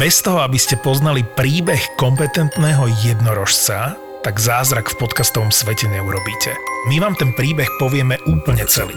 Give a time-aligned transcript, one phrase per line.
[0.00, 6.56] Bez toho, aby ste poznali príbeh kompetentného jednorožca, tak zázrak v podcastovom svete neurobíte.
[6.88, 8.96] My vám ten príbeh povieme úplne celý.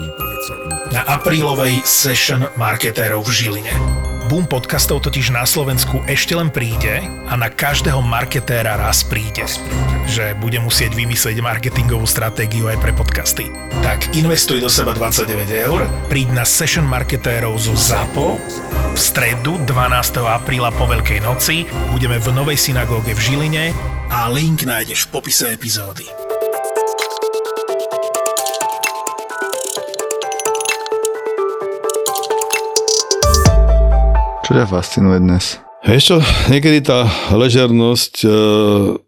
[0.96, 4.03] Na aprílovej session marketérov v Žiline.
[4.24, 9.44] Boom podcastov totiž na Slovensku ešte len príde a na každého marketéra raz príde.
[10.08, 13.52] Že bude musieť vymyslieť marketingovú stratégiu aj pre podcasty.
[13.84, 15.28] Tak investuj do seba 29
[15.68, 18.40] eur, príď na session marketérov zo ZAPO
[18.96, 20.24] v stredu 12.
[20.24, 21.68] apríla po Veľkej noci.
[21.92, 23.76] Budeme v Novej synagóge v Žiline
[24.08, 26.23] a link nájdeš v popise epizódy.
[34.44, 35.56] Čo ťa fascinuje dnes?
[35.84, 36.20] Čo,
[36.52, 38.28] niekedy tá ležernosť, e,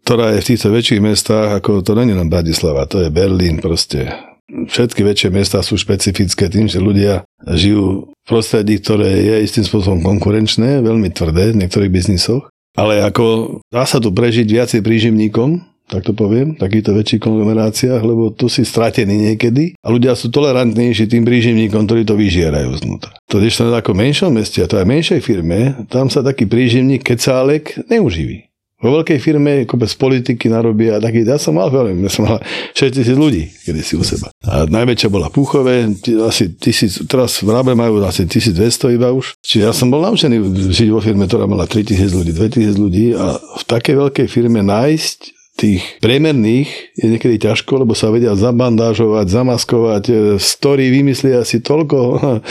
[0.01, 4.09] ktorá je v týchto väčších mestách, ako to není len Bratislava, to je Berlín proste.
[4.49, 10.01] Všetky väčšie mesta sú špecifické tým, že ľudia žijú v prostredí, ktoré je istým spôsobom
[10.01, 16.03] konkurenčné, veľmi tvrdé v niektorých biznisoch, ale ako dá sa tu prežiť viacej príživníkom, tak
[16.03, 21.23] to poviem, takýchto väčších konglomeráciách, lebo tu si stratený niekedy a ľudia sú tolerantnejší tým
[21.23, 23.15] príživníkom, ktorí to vyžierajú znútra.
[23.31, 27.07] To je to ako menšom meste, a to aj menšej firme, tam sa taký príživník
[27.07, 28.47] kecálek neuživí.
[28.77, 32.37] Vo veľkej firme kopec politiky narobia taký, ja som mal veľmi, ja som mal
[32.77, 34.29] 6 tisíc ľudí, kedy si u seba.
[34.45, 35.89] A najväčšia bola Púchové,
[36.21, 39.33] asi tisíc, teraz v Rábe majú asi 1200 iba už.
[39.41, 40.37] Čiže ja som bol naučený
[40.69, 45.36] žiť vo firme, ktorá mala 3000 ľudí, 2000 ľudí a v takej veľkej firme nájsť
[45.57, 51.97] tých priemerných je niekedy ťažko, lebo sa vedia zabandážovať, zamaskovať, e, story vymyslia si toľko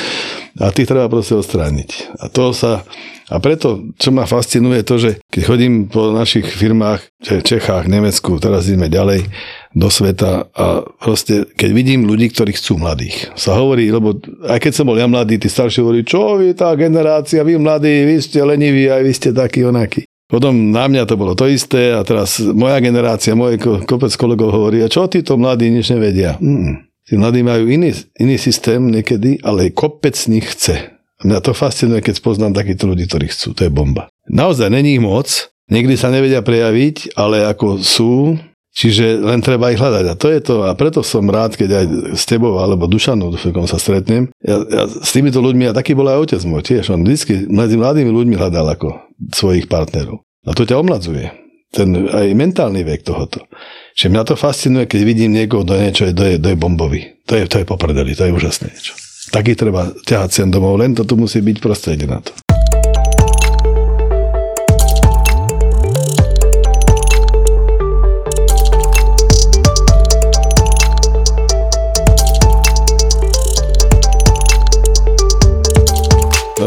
[0.62, 2.18] a tých treba proste odstrániť.
[2.18, 2.82] A to sa
[3.26, 7.02] a preto, čo ma fascinuje, to, že keď chodím po našich firmách,
[7.42, 9.26] Čechách, Nemecku, teraz ideme ďalej
[9.74, 14.14] do sveta a proste, keď vidím ľudí, ktorí chcú mladých, sa hovorí, lebo
[14.46, 18.06] aj keď som bol ja mladý, tí starší hovorí, čo vy tá generácia, vy mladí,
[18.06, 20.06] vy ste leniví, aj vy ste takí onakí.
[20.27, 24.82] Potom na mňa to bolo to isté a teraz moja generácia, môj kopec kolegov hovorí,
[24.82, 26.34] a čo títo mladí nič nevedia?
[26.42, 26.82] Mm.
[27.06, 30.98] Tí mladí majú iný, iný systém niekedy, ale kopec z nich chce.
[31.22, 33.54] Mňa to fascinuje, keď poznám takýchto ľudí, ktorí chcú.
[33.54, 34.10] To je bomba.
[34.26, 35.31] Naozaj není ich moc,
[35.70, 38.34] niekdy sa nevedia prejaviť, ale ako sú,
[38.76, 40.04] čiže len treba ich hľadať.
[40.12, 43.64] A to je to, a preto som rád, keď aj s tebou alebo Dušanou Dušanom
[43.64, 44.28] sa stretnem.
[44.44, 47.81] Ja, ja, s týmito ľuďmi, a taký bol aj otec môj tiež, on vždy medzi
[47.81, 49.00] mladými ľuďmi hľadal ako
[49.32, 50.20] svojich partnerov.
[50.44, 51.32] A to ťa omladzuje.
[51.72, 53.42] Ten aj mentálny vek tohoto.
[53.98, 57.19] Čiže mňa to fascinuje, keď vidím niekoho, do niečo, to je, to je bombový.
[57.26, 58.94] To je, to je poprdeli, to je úžasné niečo.
[59.34, 62.31] Taký treba ťahať sem domov, len to tu musí byť prostredie na to.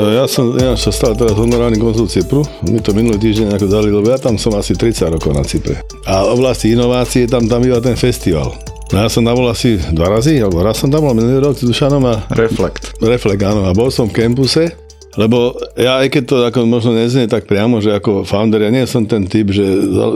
[0.07, 2.47] Ja som, ja sa stal teraz honorárny konzul Cypru.
[2.69, 5.83] My to minulý týždeň ako dali, lebo ja tam som asi 30 rokov na Cypre.
[6.07, 8.55] A v oblasti inovácie tam tam býva ten festival.
[8.89, 11.59] No ja som tam bol asi dva razy, alebo raz som tam bol minulý rok
[11.59, 12.25] s Dušanom a...
[12.33, 12.97] Reflekt.
[13.03, 13.69] Reflekt, áno.
[13.69, 17.81] A bol som v campuse lebo ja, aj keď to ako možno neznie tak priamo,
[17.81, 19.65] že ako founder, ja nie som ten typ, že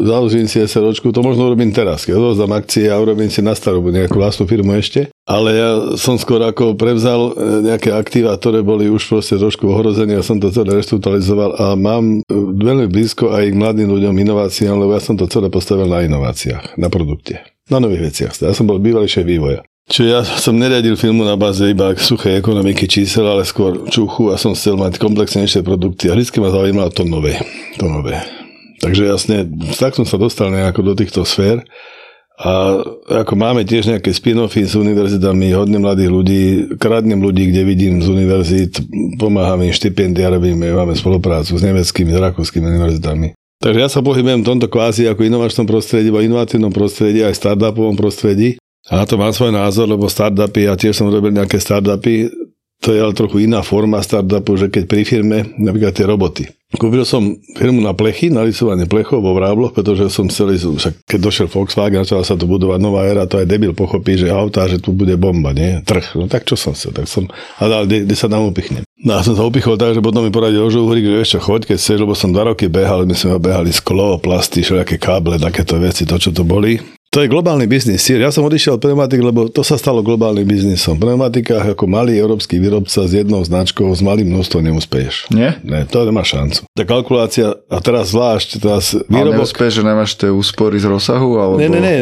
[0.05, 3.81] založím si SROčku, to možno urobím teraz, keď odovzdám akcie a urobím si na starú
[3.81, 5.09] nejakú vlastnú firmu ešte.
[5.23, 10.19] Ale ja som skôr ako prevzal e, nejaké aktíva, ktoré boli už proste trošku ohrozené
[10.19, 14.75] a som to celé reštrukturalizoval a mám e, veľmi blízko aj k mladým ľuďom inováciám,
[14.75, 17.39] lebo ja som to celé postavil na inováciách, na produkte,
[17.71, 18.35] na nových veciach.
[18.43, 19.63] Ja som bol bývalý šéf vývoja.
[19.83, 24.39] Čiže ja som neriadil filmu na báze iba suchej ekonomiky čísel, ale skôr čuchu a
[24.39, 27.35] som chcel mať komplexnejšie produkty a vždy ma zaujímalo to nové.
[27.77, 28.23] To nové.
[28.79, 29.37] Takže jasne,
[29.75, 31.67] tak som sa dostal nejako do týchto sfér.
[32.33, 32.81] A
[33.23, 36.41] ako máme tiež nejaké spin-offy s univerzitami, hodne mladých ľudí,
[36.81, 38.81] kradnem ľudí, kde vidím z univerzít,
[39.21, 43.37] pomáham im štipendia, robíme, máme spoluprácu s nemeckými, s rakúskymi univerzitami.
[43.61, 47.95] Takže ja sa pohybujem v tomto kvázi ako inovačnom prostredí, v inovatívnom prostredí, aj startupovom
[47.95, 48.57] prostredí.
[48.91, 52.27] A to mám svoj názor, lebo startupy, ja tiež som robil nejaké startupy,
[52.83, 56.51] to je ale trochu iná forma startupu, že keď pri firme, napríklad tie roboty.
[56.75, 60.93] Kúpil som firmu na plechy, na lisovanie plechov vo Vrábloch, pretože som chcel ísť, však
[61.07, 64.67] keď došiel Volkswagen, začala sa tu budovať nová éra, to aj debil pochopí, že auta,
[64.67, 65.79] že tu bude bomba, nie?
[65.85, 66.17] Trh.
[66.19, 67.29] No tak čo som chcel, tak som
[67.61, 68.83] hľadal, kde, kde sa tam upichnem.
[68.99, 71.61] No a som sa upichol tak, že potom mi poradil Jožo Uhrík, že ešte choď,
[71.71, 75.79] keď chceš, lebo som dva roky behal, my sme behali sklo, plasty, všelijaké káble, takéto
[75.79, 76.81] veci, to čo to boli.
[77.13, 78.09] To je globálny biznis.
[78.09, 80.97] Ja som odišiel od pneumatik, lebo to sa stalo globálnym biznisom.
[80.97, 85.29] V pneumatikách ako malý európsky výrobca s jednou značkou, s malým množstvom neúspeješ.
[85.29, 85.61] Nie?
[85.61, 86.65] Ne, to nemá šancu.
[86.73, 89.45] Tá kalkulácia, a teraz zvlášť, teraz Ale výrobok...
[89.45, 91.37] neúspeš, že nemáš tie úspory z rozsahu?
[91.37, 91.61] Alebo...
[91.61, 91.95] Ne, ne, ne,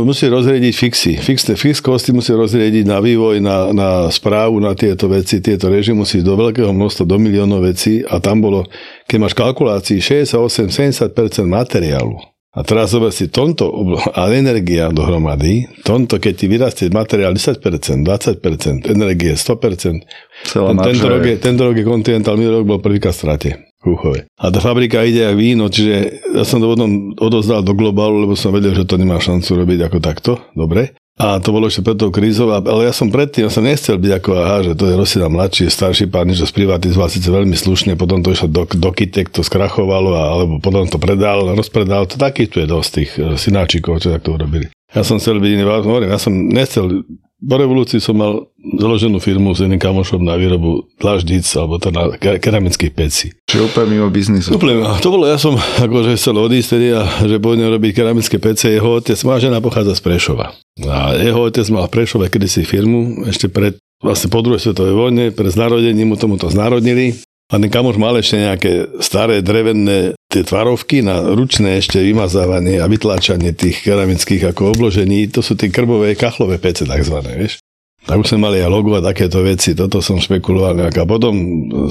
[0.00, 1.12] musí rozriediť fixy.
[1.20, 5.44] Fixné fix kosti musí rozriediť na vývoj, na, na správu, na tieto veci.
[5.44, 8.64] Tieto režimy musí do veľkého množstva, do miliónov vecí a tam bolo,
[9.12, 11.12] keď máš kalkulácii 68-70%
[11.44, 12.16] materiálu.
[12.54, 13.66] A teraz zober si tomto
[14.14, 20.06] a energia dohromady, tomto, keď ti vyrastie materiál 10%, 20%, energie 100%,
[20.46, 23.74] Celá ten, tento, rok je, tento rok je Continental, minulý rok bol prvýkrát strate.
[23.84, 24.24] Kúchové.
[24.40, 28.32] A tá fabrika ide jak víno, čiže ja som to potom odozdal do globálu, lebo
[28.32, 30.32] som vedel, že to nemá šancu robiť ako takto.
[30.56, 30.96] Dobre.
[31.14, 34.12] A to bolo ešte pred tou krízou, ale ja som predtým, ja som nechcel byť
[34.18, 38.18] ako, aha, že to je Rosina mladší, starší pán, že sprivatizoval síce veľmi slušne, potom
[38.18, 42.50] to išlo do, do Kitek, to skrachovalo, a, alebo potom to predal, rozpredal, to taký
[42.50, 44.74] tu je dosť tých e, synáčikov, čo tak to urobili.
[44.90, 47.06] Ja som chcel byť iný, hovorím, ja som nechcel,
[47.44, 51.76] po revolúcii som mal založenú firmu s jedným kamošom na výrobu dlaždic, alebo
[52.16, 53.36] ke- keramických pecí.
[53.44, 54.56] Čiže úplne mimo biznisu.
[54.56, 58.72] Úplne, to bolo, ja som akože chcel odísť tedy a že pôjdem robiť keramické pece.
[58.72, 60.56] Jeho otec, moja žena pochádza z Prešova.
[60.80, 65.24] A jeho otec mal v Prešove kedysi firmu, ešte pred, vlastne po druhej svetovej vojne,
[65.30, 67.14] pred znarodením mu tomu to znarodnili.
[67.54, 72.90] A ten kamoš mal ešte nejaké staré drevené tie tvarovky na ručné ešte vymazávanie a
[72.90, 75.30] vytláčanie tých keramických ako obložení.
[75.30, 77.62] To sú tie krbové kachlové pece takzvané, vieš.
[78.10, 80.98] Tak už sme mali aj logo a takéto veci, toto som špekuloval nejak.
[80.98, 81.34] A potom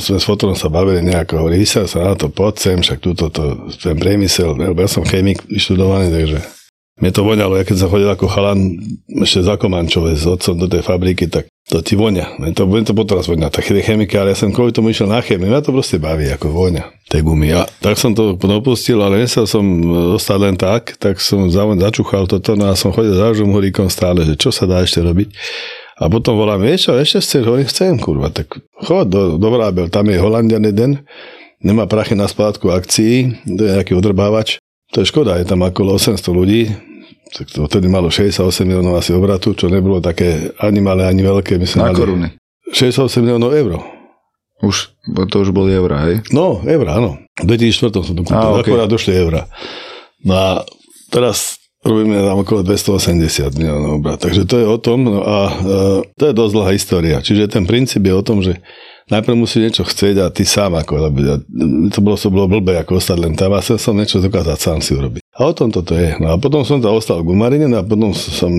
[0.04, 3.71] sme s fotorom sa bavili nejako, hovorí, sa na to, poď sem, však túto, to,
[3.80, 6.39] ten priemysel, ja som chemik vyštudovaný, takže
[6.93, 8.77] mne to voňalo, ja keď som chodil ako chalan
[9.09, 12.37] ešte za Komančove s otcom do tej fabriky, tak to ti voňa.
[12.37, 13.49] Mne to, mne to poteraz voňa.
[13.49, 16.53] Tak tie chemikály, ja som kvôli tomu išiel na chemiu, mňa to proste baví, ako
[16.53, 17.49] voňa tej gumy.
[17.49, 19.65] A tak som to dopustil, ale nechcel som
[20.13, 24.21] zostať len tak, tak som za- začúchal toto, no a som chodil za žumhuríkom stále,
[24.21, 25.33] že čo sa dá ešte robiť.
[25.97, 27.43] A potom volám, vieš čo, ešte chceš?
[27.45, 28.53] Hovorím, chcem, kurva, tak
[28.85, 31.05] chod do, do Vrábel, tam je Holandian jeden,
[31.61, 34.62] nemá prachy na splátku akcií, to je nejaký odrbávač.
[34.93, 36.69] To je škoda, je tam okolo 800 ľudí,
[37.33, 41.57] tak to vtedy malo 68 miliónov asi obratu, čo nebolo také ani malé, ani veľké.
[41.57, 42.27] My sme Na mali koruny.
[42.69, 43.81] 68 miliónov eur.
[44.61, 44.93] Už,
[45.27, 46.21] to už boli eurá, hej?
[46.29, 47.17] No, eurá, áno.
[47.41, 48.69] V 2004 som to kúpil, Á, ok.
[48.69, 49.49] akorát došli eurá.
[50.23, 50.49] No a
[51.09, 54.21] teraz robíme tam okolo 280 miliónov obrat.
[54.21, 55.53] Takže to je o tom no a e,
[56.15, 57.17] to je dosť dlhá história.
[57.19, 58.61] Čiže ten princíp je o tom, že
[59.11, 61.35] najprv musí niečo chcieť a ty sám ako, lebo ja,
[61.91, 64.79] to bolo, to bolo blbé ako ostať len tam a chcel som niečo dokázať sám
[64.79, 65.23] si urobiť.
[65.33, 66.13] A o tom toto je.
[66.21, 68.51] No a potom som tam ostal v Gumarine no a potom som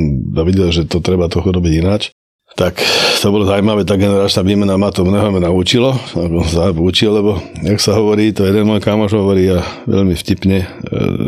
[0.44, 2.10] videl, že to treba toho robiť ináč.
[2.54, 2.78] Tak
[3.18, 7.98] to bolo zaujímavé, tá generačná výmena ma to mnoho naučilo, ako sa lebo jak sa
[7.98, 9.58] hovorí, to jeden môj kamoš hovorí a
[9.90, 10.66] veľmi vtipne, e,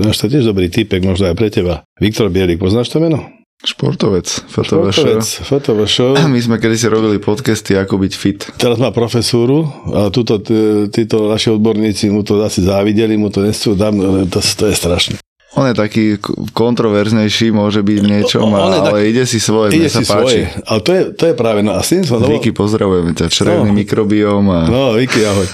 [0.07, 1.83] náš to tiež dobrý typek, možno aj pre teba.
[1.99, 3.27] Viktor Bielik, poznáš to meno?
[3.65, 5.25] Športovec, FTVŠ.
[5.49, 5.97] FTVŠ.
[6.33, 8.45] My sme kedysi robili podcasty, ako byť fit.
[8.61, 9.65] Teraz má profesúru
[9.97, 10.37] a tuto,
[10.93, 13.97] títo naši odborníci mu to asi závideli, mu to nechcú dám,
[14.29, 15.17] to, to je strašné.
[15.57, 16.05] On je taký
[16.53, 20.07] kontroverznejší, môže byť v niečom, On ale tak- ide si svoje, Ide mne sa si
[20.07, 20.21] páči.
[20.21, 20.43] svoje.
[20.63, 23.27] Ale to je, to je práve, no a s tým som dovol- Vicky, pozdravujeme ťa,
[23.27, 23.75] črevný No.
[23.75, 25.49] mikrobióm a No, Vicky, ahoj.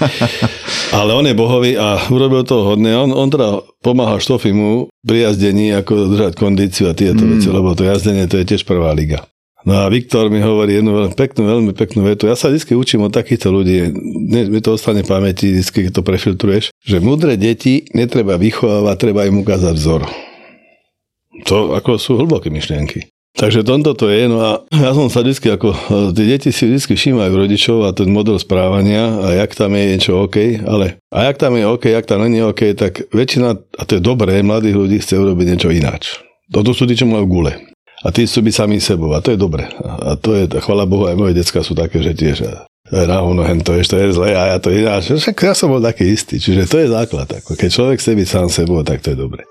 [0.97, 2.93] Ale on je bohový a urobil to hodne.
[2.93, 7.29] On, on teda pomáha Štofimu pri jazdení, ako držať kondíciu a tieto mm.
[7.33, 9.25] veci, lebo to jazdenie to je tiež prvá liga.
[9.63, 12.27] No a Viktor mi hovorí jednu veľmi peknú, veľmi peknú vetu.
[12.27, 13.95] Ja sa vždy učím od takýchto ľudí.
[14.27, 19.23] Ne, mi to ostane pamäti, vždy, keď to prefiltruješ, že múdre deti netreba vychovávať, treba
[19.23, 20.03] im ukázať vzor.
[21.47, 23.07] To ako sú hlboké myšlienky.
[23.33, 25.77] Takže tomto to je, no a ja som sa vždy ako, e,
[26.13, 30.21] tie deti si vždy všímajú rodičov a ten model správania a jak tam je niečo
[30.21, 33.97] OK, ale a jak tam je OK, jak tam není OK, tak väčšina, a to
[33.97, 36.21] je dobré, mladých ľudí chce urobiť niečo ináč.
[36.53, 37.72] Toto sú tí, čo majú gule.
[38.03, 39.63] A tí chcú byť sami sebou a to je dobre.
[39.79, 43.07] A, to je, chvala Bohu, aj moje decka sú také, že tiež a, to je
[43.07, 45.15] na hovno, hen to, vieš, to je zle a ja to ináč.
[45.15, 47.31] Však ja som bol taký istý, čiže to je základ.
[47.31, 49.47] Ako keď človek chce byť sám sebou, tak to je dobre.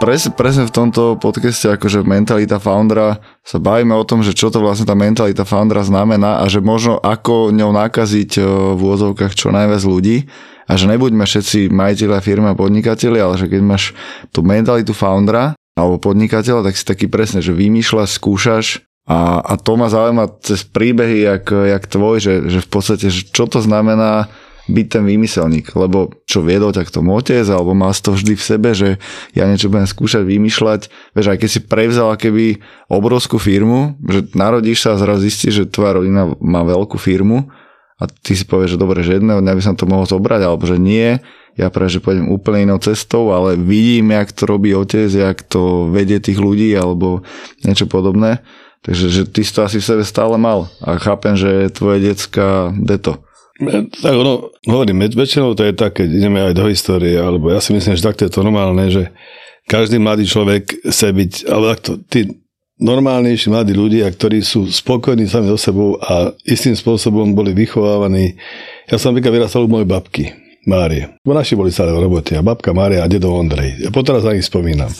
[0.00, 4.56] Pres, presne v tomto podcaste, akože mentalita foundera, sa bavíme o tom, že čo to
[4.64, 9.52] vlastne tá mentalita foundera znamená a že možno ako ňou nakaziť e, v úvodzovkách čo
[9.52, 10.24] najviac ľudí
[10.64, 13.92] a že nebuďme všetci majiteľia firmy a podnikatelia, ale že keď máš
[14.32, 19.76] tú mentalitu foundera alebo podnikateľa, tak si taký presne, že vymýšľaš, skúšaš a, a to
[19.76, 24.32] ma zaujíma cez príbehy, jak, jak tvoj, že, že v podstate, že čo to znamená
[24.70, 28.46] byť ten výmyselník, lebo čo viedol ťa k tomu otec, alebo si to vždy v
[28.46, 28.88] sebe, že
[29.34, 30.80] ja niečo budem skúšať vymýšľať,
[31.12, 35.70] vieš, aj keď si prevzal keby obrovskú firmu, že narodíš sa a zrazu zistíš, že
[35.70, 37.50] tvoja rodina má veľkú firmu
[38.00, 40.64] a ty si povieš, že dobre, že jedného dňa by som to mohol zobrať, alebo
[40.64, 41.20] že nie,
[41.58, 45.90] ja práve, že pôjdem úplne inou cestou, ale vidím, jak to robí otec, jak to
[45.90, 47.26] vedie tých ľudí, alebo
[47.66, 48.40] niečo podobné.
[48.80, 52.72] Takže že ty si to asi v sebe stále mal a chápem, že tvoje decka
[52.80, 53.20] deto.
[54.00, 57.76] Tak ono, hovorím, väčšinou to je tak, keď ideme aj do histórie, alebo ja si
[57.76, 59.12] myslím, že takto je to normálne, že
[59.68, 62.40] každý mladý človek chce byť, ale takto, tí
[62.80, 68.40] normálnejší mladí ľudia, ktorí sú spokojní sami so sebou a istým spôsobom boli vychovávaní.
[68.88, 70.32] Ja som napríklad vyrastal u mojej babky,
[70.64, 71.08] Márie.
[71.24, 73.84] Bo naši boli stále v robote a babka Mária a dedo Ondrej.
[73.84, 74.92] Ja potom za nich spomínam.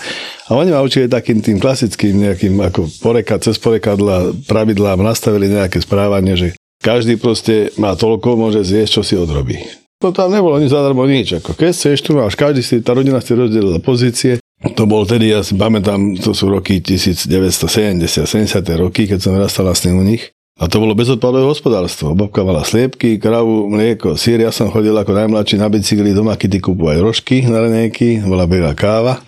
[0.48, 5.80] A oni ma učili takým tým klasickým nejakým ako poreka, cez porekadla, pravidlám, nastavili nejaké
[5.80, 6.46] správanie, že
[6.80, 9.60] každý proste má toľko, môže zjesť, čo si odrobí.
[10.00, 11.44] To tam nebolo ani zadarmo nič.
[11.44, 14.40] Ako keď chceš, tu máš, každý si, tá rodina si rozdelila pozície.
[14.60, 18.64] To bol tedy, ja si pamätám, to sú roky 1970, 70.
[18.80, 20.32] roky, keď som rastal vlastne u nich.
[20.60, 22.12] A to bolo bezodpadové hospodárstvo.
[22.12, 24.44] Babka mala sliepky, kravu, mlieko, sír.
[24.44, 28.76] Ja som chodil ako najmladší na bicykli do Makity kupovať rožky na renejky, bola bežná
[28.76, 29.24] káva.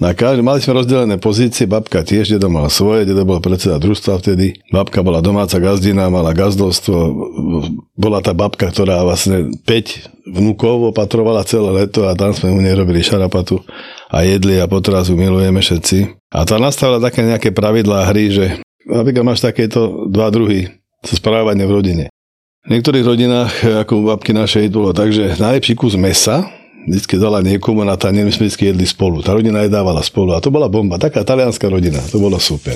[0.00, 4.24] Na každý, mali sme rozdelené pozície, babka tiež, dedo mal svoje, dedo bol predseda družstva
[4.24, 4.58] vtedy.
[4.72, 6.96] Babka bola domáca gazdina, mala gazdovstvo.
[7.92, 12.72] Bola tá babka, ktorá vlastne 5 vnúkov opatrovala celé leto a tam sme u nej
[12.72, 13.60] robili šarapatu
[14.08, 16.30] a jedli a potrazu milujeme všetci.
[16.32, 18.46] A tá nastavila také nejaké pravidlá hry, že
[18.86, 20.66] Napríklad máš takéto dva druhy
[21.06, 22.04] správania v rodine.
[22.62, 23.52] V niektorých rodinách,
[23.86, 26.46] ako u babky našej, bolo tak, že najlepší kus mesa
[26.86, 29.22] vždy dala niekomu na tanier, my sme vždy jedli spolu.
[29.22, 30.98] Tá rodina jedávala spolu a to bola bomba.
[30.98, 32.74] Taká talianská rodina, to bolo super.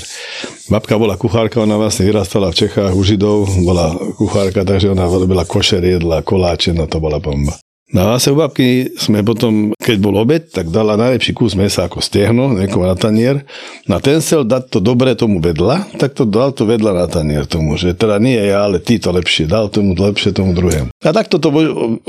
[0.70, 5.42] Babka bola kuchárka, ona vlastne vyrastala v Čechách u Židov, bola kuchárka, takže ona robila
[5.42, 7.58] košer, jedla koláče, no to bola bomba.
[7.94, 12.02] No a u babky sme potom, keď bol obed, tak dala najlepší kus mesa ako
[12.02, 13.46] stiehno, niekomu na tanier.
[13.86, 17.46] Na ten chcel dať to dobré tomu vedľa, tak to dal to vedľa na tanier
[17.46, 20.90] tomu, že teda nie ja, ale ty to lepšie, dal tomu lepšie tomu druhému.
[20.90, 21.54] A takto to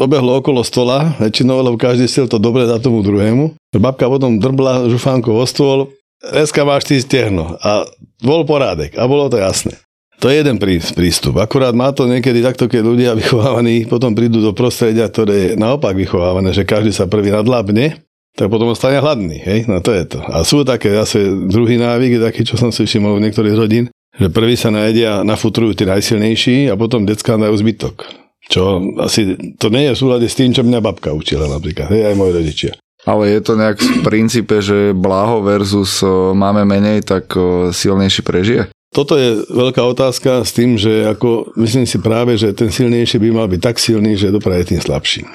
[0.01, 3.53] obehlo okolo stola, väčšinou, lebo každý chcel to dobre dať tomu druhému.
[3.77, 5.93] Babka potom drbla žufánkou o stôl,
[6.25, 7.53] dneska máš ty stiehno.
[7.61, 7.85] A
[8.25, 9.77] bol porádek a bolo to jasné.
[10.17, 11.37] To je jeden prístup.
[11.37, 15.93] Akurát má to niekedy takto, keď ľudia vychovávaní potom prídu do prostredia, ktoré je naopak
[15.93, 18.01] vychovávané, že každý sa prvý nadlábne,
[18.37, 19.41] tak potom ostane hladný.
[19.41, 19.59] Hej?
[19.69, 20.19] No to je to.
[20.21, 24.29] A sú také zase druhý návyk, taký, čo som si všimol v niektorých rodín, že
[24.33, 28.05] prvý sa najedia, nafutrujú tí najsilnejší a potom decka dajú zbytok.
[28.47, 32.13] Čo asi, to nie je v súlade s tým, čo mňa babka učila napríklad, hej,
[32.13, 32.71] aj moji rodičia.
[33.03, 36.03] Ale je to nejak v princípe, že blaho versus
[36.35, 37.31] máme menej, tak
[37.71, 38.67] silnejší prežije?
[38.91, 43.29] Toto je veľká otázka s tým, že ako, myslím si práve, že ten silnejší by
[43.35, 45.27] mal byť tak silný, že dopraje tým slabším.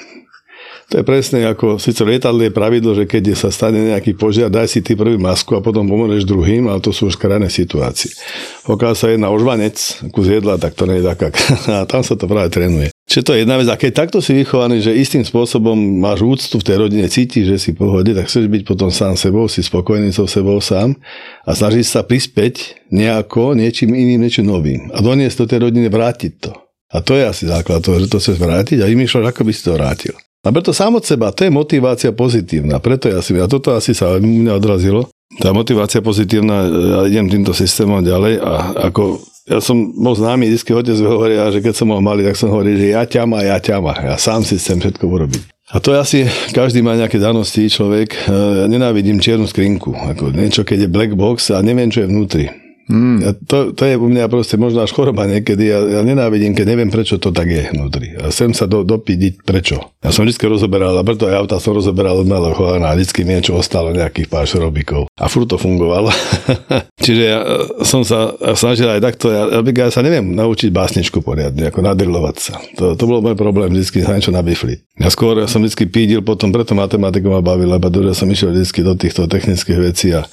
[0.92, 4.68] To je presne ako, síce lietadle je pravidlo, že keď sa stane nejaký požiar, daj
[4.68, 8.12] si ty prvý masku a potom pomôžeš druhým, ale to sú už krajné situácie.
[8.68, 9.72] Pokiaľ sa jedna ožvanec,
[10.12, 11.32] kus jedla, tak to nie je taká.
[11.80, 12.91] A tam sa to práve trénuje.
[13.12, 13.68] Čiže to je jedna vec.
[13.68, 17.56] A keď takto si vychovaný, že istým spôsobom máš úctu v tej rodine, cítiš, že
[17.60, 20.96] si pohode, tak chceš byť potom sám sebou, si spokojný so sebou sám
[21.44, 24.88] a snažíš sa prispäť nejako, niečím iným, niečím novým.
[24.96, 26.56] A doniesť to tej rodine, vrátiť to.
[26.88, 29.60] A to je asi základ toho, že to chceš vrátiť a vymýšľaš, ako by si
[29.60, 30.14] to vrátil.
[30.42, 32.80] A preto sám od seba, to je motivácia pozitívna.
[32.80, 35.12] Preto ja si, a toto asi sa mňa odrazilo.
[35.40, 38.52] Tá motivácia pozitívna, ja idem týmto systémom ďalej a
[38.92, 42.52] ako ja som bol známy, vždy otec hovoria, že keď som mal malý, tak som
[42.54, 43.90] hovoril, že ja ťama, ja ťama.
[43.98, 45.42] Ja sám si chcem všetko urobiť.
[45.72, 46.18] A to je asi,
[46.52, 48.28] každý má nejaké danosti, človek.
[48.28, 49.96] Ja nenávidím čiernu skrinku.
[49.96, 52.44] Ako niečo, keď je black box a neviem, čo je vnútri.
[52.90, 53.46] Mm.
[53.46, 55.70] To, to je u mňa proste možno až choroba niekedy.
[55.70, 58.18] Ja, ja nenávidím, keď neviem, prečo to tak je vnútri.
[58.18, 59.94] A chcem sa do, dopídiť, prečo.
[60.02, 63.22] Ja som vždy rozoberal, a preto aj auta som rozoberal od malého chovana a vždy
[63.22, 65.06] mi niečo ostalo, nejakých pár šrobíkov.
[65.14, 66.10] A furt to fungovalo.
[67.04, 67.46] Čiže ja e,
[67.86, 72.54] som sa snažil aj takto, ja, ja sa neviem naučiť básničku poriadne, ako nadrilovať sa.
[72.82, 74.98] To, to bol môj problém, vždy sa niečo nabifliť.
[74.98, 78.80] Ja skôr ja som vždy pídil, potom preto matematiku ma bavila, lebo som išiel vždy
[78.82, 80.26] do týchto technických vecí a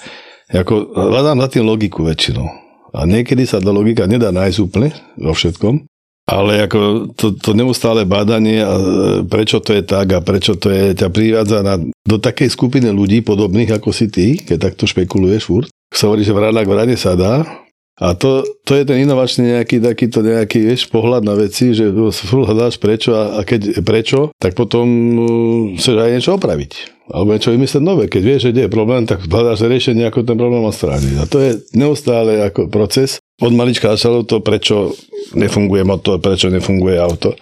[0.49, 2.49] ako, hľadám na tým logiku väčšinou.
[2.89, 5.85] A niekedy sa tá logika nedá nájsť úplne vo všetkom,
[6.29, 8.83] ale ako to, to neustále bádanie a e,
[9.25, 13.25] prečo to je tak a prečo to je, ťa privádza na, do takej skupiny ľudí
[13.25, 15.69] podobných ako si ty, keď takto špekuluješ furt.
[15.89, 17.45] Sa hovorí, že vrana k vrane sa dá,
[17.99, 22.47] a to, to je ten inovačný nejaký takýto nejaký vieš, pohľad na veci, že furt
[22.47, 24.87] hľadáš prečo a, a keď prečo, tak potom
[25.19, 25.27] uh,
[25.75, 26.71] chceš aj niečo opraviť.
[27.11, 28.07] Alebo niečo vymyslieť nové.
[28.07, 31.15] Keď vieš, že je problém, tak hľadáš riešenie, ako ten problém odstrániť.
[31.19, 33.19] A to je neustále ako proces.
[33.43, 34.95] Od malička začalo to, prečo
[35.35, 37.35] nefunguje motor, prečo nefunguje auto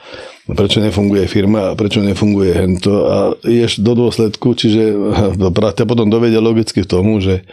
[0.47, 4.95] prečo nefunguje firma prečo nefunguje hento a ješ do dôsledku, čiže
[5.43, 7.43] ťa potom dovedia logicky k tomu, že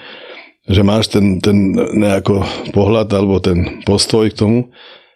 [0.65, 4.59] že máš ten, ten nejako pohľad alebo ten postoj k tomu,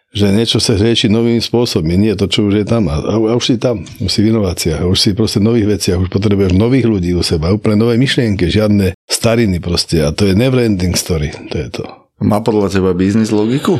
[0.09, 2.89] že niečo sa rieši novými spôsobmi, nie to, čo už je tam.
[2.89, 6.01] A, a už si tam, už si v inováciách, už si proste v nových veciach,
[6.01, 10.01] už potrebuješ nových ľudí u seba, úplne nové myšlienky, žiadne stariny proste.
[10.01, 11.83] A to je never ending story, to je to.
[12.25, 13.77] Má podľa teba biznis logiku?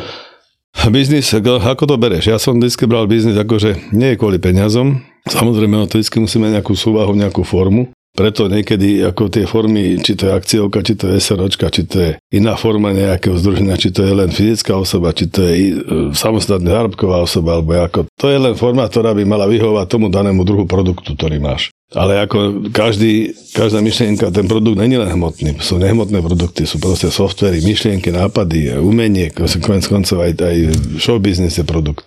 [0.93, 2.29] Biznis, ako, ako to bereš?
[2.29, 5.01] Ja som vždy bral biznis akože nie je kvôli peniazom.
[5.25, 7.89] Samozrejme, no to vždy musíme nejakú súvahu, nejakú formu.
[8.09, 11.95] Preto niekedy ako tie formy, či to je akciovka, či to je SROčka, či to
[12.01, 15.73] je iná forma nejakého združenia, či to je len fyzická osoba, či to je e,
[16.17, 17.99] samostatná zárobková osoba, alebo ako.
[18.17, 21.69] To je len forma, ktorá by mala vyhovať tomu danému druhu produktu, ktorý máš.
[21.93, 27.13] Ale ako každý, každá myšlienka, ten produkt není len hmotný, sú nehmotné produkty, sú proste
[27.13, 30.57] softvery, myšlienky, nápady, umenie, konec koncov aj, aj
[31.01, 32.05] show business je produkt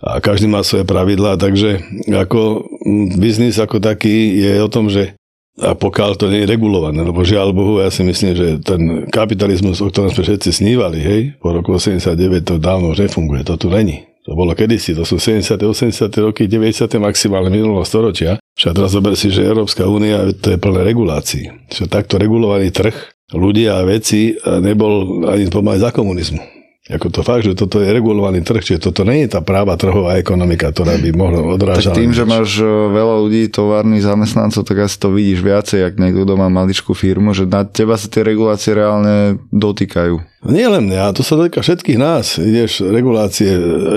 [0.00, 1.80] a každý má svoje pravidlá, takže
[2.12, 2.68] ako
[3.16, 5.16] biznis ako taký je o tom, že
[5.56, 9.80] a pokiaľ to nie je regulované, lebo žiaľ Bohu, ja si myslím, že ten kapitalizmus,
[9.80, 12.12] o ktorom sme všetci snívali, hej, po roku 89
[12.44, 14.04] to dávno už nefunguje, to tu není.
[14.28, 15.56] To bolo kedysi, to sú 70.
[15.56, 16.12] 80.
[16.18, 16.98] roky, 90.
[16.98, 18.42] maximálne minulého storočia.
[18.58, 21.70] Však teraz zober si, že Európska únia to je plné regulácií.
[21.70, 22.92] Že takto regulovaný trh
[23.30, 26.55] ľudia a veci nebol ani pomaly za komunizmu.
[26.86, 30.22] Ako to fakt, že toto je regulovaný trh, čiže toto nie je tá práva trhová
[30.22, 31.90] ekonomika, ktorá by mohla odrážať.
[31.90, 35.98] Tak tým, že máš e, veľa ľudí, továrnych zamestnancov, tak asi to vidíš viacej, ak
[35.98, 40.46] niekto, kto má maličkú firmu, že na teba sa tie regulácie reálne dotýkajú.
[40.46, 42.38] Nie len mňa, to sa týka všetkých nás.
[42.38, 43.50] Ideš regulácie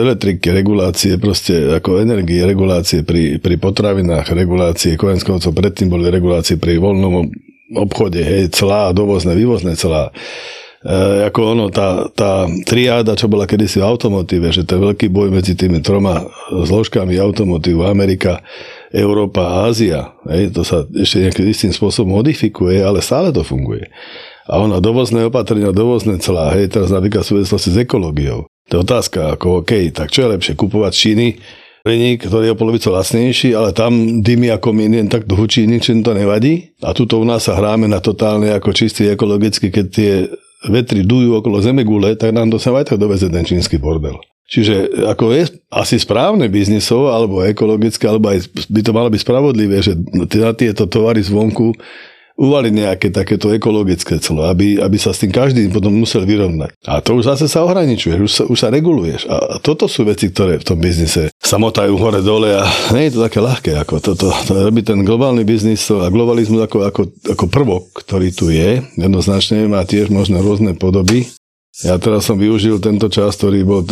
[0.09, 6.57] elektriky, regulácie proste ako energie, regulácie pri, pri potravinách, regulácie konec koncov predtým boli regulácie
[6.57, 7.29] pri voľnom
[7.77, 10.09] obchode, hej, celá, dovozné, vývozné celá
[10.83, 15.07] e, ako ono, tá, tá triáda, čo bola kedysi v automotíve, že to je veľký
[15.11, 18.43] boj medzi tými troma zložkami automotívu, Amerika,
[18.89, 20.17] Európa a Ázia.
[20.25, 23.87] Hej, to sa ešte nejakým istým spôsobom modifikuje, ale stále to funguje.
[24.49, 28.49] A ono, dovozné opatrenia, dovozné celá, hej, teraz napríklad v súvislosti s ekológiou.
[28.69, 31.27] To je otázka, ako OK, tak čo je lepšie, kupovať Číny,
[31.85, 36.05] hliník, ktorý je o polovicu lacnejší, ale tam dymy ako my jen tak dhučí, ničím
[36.05, 36.75] to nevadí.
[36.83, 40.13] A tuto u nás sa hráme na totálne ako čistý ekologicky, keď tie
[40.67, 44.19] vetri dujú okolo Zemegule, tak nám to sa aj tak doveze ten čínsky bordel.
[44.49, 49.77] Čiže ako je asi správne biznisov, alebo ekologické, alebo aj by to malo byť spravodlivé,
[49.85, 51.77] že na tieto tovary zvonku
[52.39, 56.71] uvaliť nejaké takéto ekologické celo, aby, aby sa s tým každý potom musel vyrovnať.
[56.87, 59.27] A to už zase sa ohraničuje, už sa, už sa reguluješ.
[59.27, 62.63] A toto sú veci, ktoré v tom biznise sa motajú hore dole a
[62.95, 63.71] nie je to také ľahké.
[63.83, 67.01] Ako toto, to robí ten globálny biznis a globalizmus ako, ako,
[67.35, 71.27] ako prvok, ktorý tu je, jednoznačne má tiež možno rôzne podoby,
[71.79, 73.87] ja teraz som využil tento čas, ktorý bol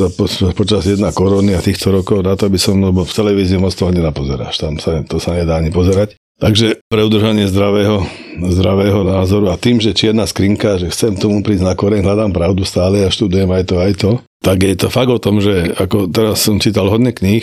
[0.52, 3.96] počas jedna korony a týchto rokov na to, aby som, lebo v televízii moc toho
[3.96, 6.20] nenapozeráš, tam sa, to sa nedá ani pozerať.
[6.38, 8.06] Takže pre udržanie zdravého,
[8.38, 12.62] zdravého názoru a tým, že čierna skrinka, že chcem tomu prísť na koreň, hľadám pravdu
[12.62, 14.12] stále a študujem aj to, aj to,
[14.46, 17.42] tak je to fakt o tom, že ako teraz som čítal hodne kníh,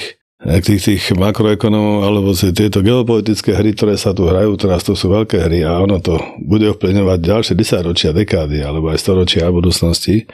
[0.62, 5.11] tých, tých makroekonomov alebo si tieto geopolitické hry, ktoré sa tu hrajú, teraz to sú
[5.11, 9.59] veľké hry a ono to bude ovplyvňovať ďalšie 10 ročia, dekády alebo aj storočia v
[9.59, 10.30] budúcnosti.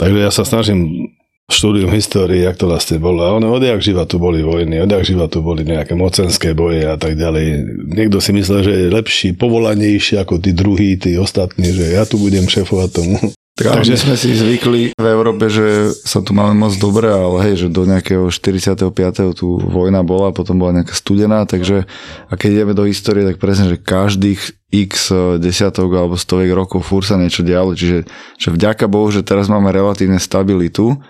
[0.00, 1.12] Takže ja sa snažím
[1.46, 3.22] štúdium histórie, jak to vlastne bolo.
[3.22, 6.98] A ono odjak živa tu boli vojny, odjak živa tu boli nejaké mocenské boje a
[6.98, 7.62] tak ďalej.
[7.86, 12.18] Niekto si myslel, že je lepší, povolanejší ako tí druhí, tí ostatní, že ja tu
[12.18, 13.16] budem šefovať tomu.
[13.56, 17.64] Tak Takže sme si zvykli v Európe, že sa tu máme moc dobre, ale hej,
[17.64, 18.92] že do nejakého 45.
[19.32, 21.88] tu vojna bola, potom bola nejaká studená, takže
[22.28, 25.08] a keď ideme do histórie, tak presne, že každých x
[25.40, 28.04] desiatok alebo stoviek rokov fúr sa niečo dialo, čiže
[28.36, 31.00] že vďaka Bohu, že teraz máme relatívne stabilitu,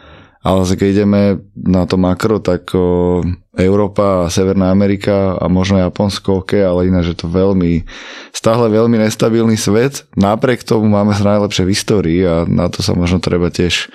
[0.45, 1.23] ale keď ideme
[1.55, 3.23] na to makro, tak o,
[3.57, 7.89] Európa, Severná Amerika a možno Japonsko, ok, ale iné, že to veľmi,
[8.31, 10.05] stále veľmi nestabilný svet.
[10.15, 13.89] Napriek tomu máme sa najlepšie v histórii a na to sa možno treba tiež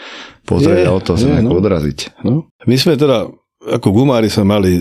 [0.49, 1.53] pozrieť a o to sa no.
[1.53, 2.25] odraziť.
[2.25, 2.49] No.
[2.65, 3.29] My sme teda,
[3.61, 4.71] ako gumári sme mali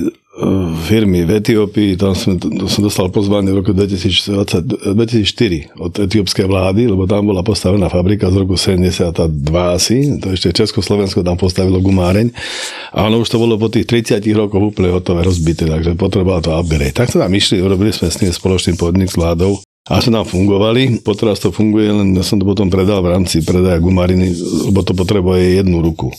[0.87, 2.39] firmy v Etiópii, tam som,
[2.71, 8.31] som dostal pozvanie v roku 2020, 2004 od etiópskej vlády, lebo tam bola postavená fabrika
[8.31, 9.27] z roku 72
[9.75, 12.31] asi, to ešte Československo tam postavilo gumáreň
[12.95, 16.55] a ono už to bolo po tých 30 rokoch úplne hotové, rozbité, takže potrebovala to
[16.55, 16.95] upgrade.
[16.95, 19.59] Tak sa tam išli, urobili sme s ním spoločný podnik s vládou
[19.91, 23.43] a sme tam fungovali, poteraz to funguje, len ja som to potom predal v rámci
[23.43, 24.31] predaja gumariny,
[24.71, 26.15] lebo to potrebuje jednu ruku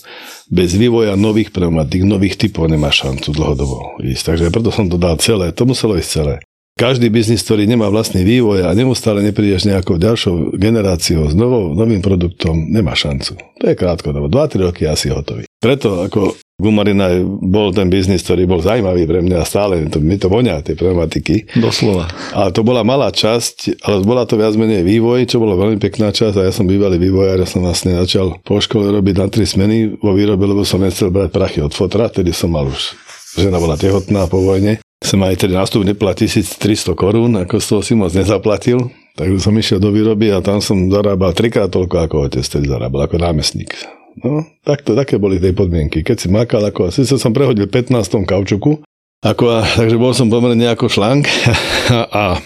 [0.51, 4.35] bez vývoja nových pneumatík, nových typov nemá šancu dlhodobo ísť.
[4.35, 6.35] Takže preto som to dal celé, to muselo ísť celé.
[6.75, 12.03] Každý biznis, ktorý nemá vlastný vývoj a neustále neprídeš nejakou ďalšou generáciou s novou, novým
[12.03, 13.39] produktom, nemá šancu.
[13.39, 15.47] To je krátko, 2-3 roky asi hotový.
[15.61, 20.21] Preto ako Gumarina bol ten biznis, ktorý bol zaujímavý pre mňa a stále to, mi
[20.21, 21.49] to vonia, tie pneumatiky.
[21.57, 22.05] Doslova.
[22.37, 26.13] A to bola malá časť, ale bola to viac menej vývoj, čo bola veľmi pekná
[26.13, 29.49] časť a ja som bývalý vývojár, ja som vlastne začal po škole robiť na tri
[29.49, 32.93] smeny vo výrobe, lebo som nechcel brať prachy od fotra, tedy som mal už,
[33.41, 34.77] žena bola tehotná po vojne.
[35.01, 36.61] Som aj tedy nástup nepla 1300
[36.93, 40.93] korún, ako z toho si moc nezaplatil, takže som išiel do výroby a tam som
[40.93, 44.00] zarábal trikrát toľko, ako otec tedy zarábal, ako námestník.
[44.21, 46.05] No, takto, také boli tie podmienky.
[46.05, 48.85] Keď si makal, ako, síce som prehodil 15 kaučuku,
[49.21, 51.29] ako, takže bol som pomerne ako šlank
[51.93, 52.41] a,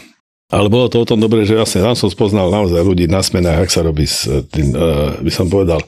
[0.52, 3.68] ale bolo to o tom dobre, že vlastne tam som spoznal naozaj ľudí na smenách,
[3.68, 5.80] ak sa robí s tým, uh, by som povedal,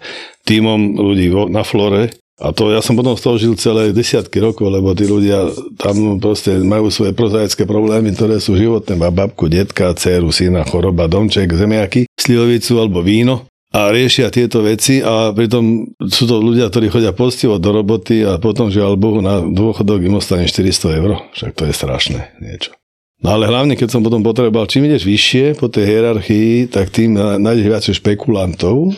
[0.48, 2.16] týmom ľudí vo, na flore.
[2.38, 5.50] A to ja som potom z toho žil celé desiatky rokov, lebo tí ľudia
[5.82, 11.10] tam proste majú svoje prozaické problémy, ktoré sú životné, má babku, detka, dceru, syna, choroba,
[11.10, 16.90] domček, zemiaky, slivovicu alebo víno a riešia tieto veci a pritom sú to ľudia, ktorí
[16.90, 21.22] chodia postivo do roboty a potom, žiaľ Bohu, na dôchodok im ostane 400 eur.
[21.38, 22.74] Však to je strašné niečo.
[23.22, 27.18] No ale hlavne, keď som potom potreboval, čím ideš vyššie po tej hierarchii, tak tým
[27.18, 28.94] nájdeš viacej špekulantov,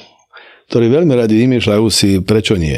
[0.72, 2.76] ktorí veľmi radi vymýšľajú si, prečo nie.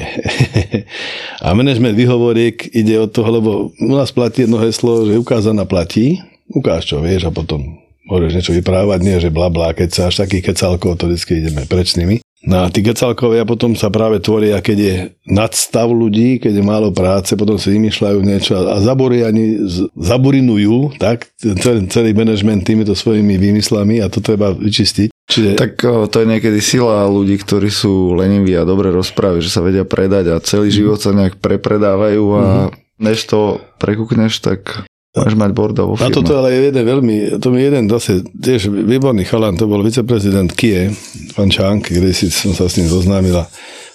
[1.46, 6.22] a management vyhovoriek ide od toho, lebo u nás platí jedno heslo, že ukázaná platí,
[6.54, 7.81] ukáž čo vieš a potom
[8.12, 11.64] môžeš niečo vyprávať, nie že bla bla, keď sa až takých kecálkov, to vždy ideme
[11.64, 12.20] preč s nimi.
[12.42, 14.96] No a tí kecálkovia potom sa práve tvoria, keď je
[15.30, 19.62] nadstav ľudí, keď je málo práce, potom si vymýšľajú niečo a zaboriani,
[19.94, 25.14] zaburinujú, tak, celý, celý manažment týmito svojimi výmyslami a to treba vyčistiť.
[25.30, 25.54] Čiže...
[25.54, 29.86] Tak to je niekedy sila ľudí, ktorí sú leniví a dobre rozprávajú, že sa vedia
[29.86, 33.06] predať a celý život sa nejak prepredávajú a mm-hmm.
[33.06, 36.08] než to prekúkneš, tak Máš mať bordel vo firme.
[36.08, 39.84] A toto ale je jeden veľmi, to mi jeden zase tiež výborný chalan, to bol
[39.84, 40.88] viceprezident Kie,
[41.36, 43.44] pán Čánk, kde si som sa s ním zoznámila.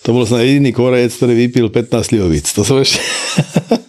[0.05, 2.45] To bol snad jediný korejec, ktorý vypil 15 lihovic.
[2.53, 3.01] To som ešte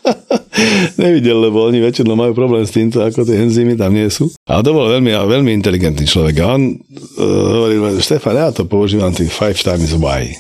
[1.03, 4.31] nevidel, lebo oni väčšinou majú problém s týmto, ako tie enzymy tam nie sú.
[4.47, 6.41] A to bol veľmi, veľmi inteligentný človek.
[6.41, 10.31] A on uh, hovoril, Štefan, ja to používam tých 5 times why.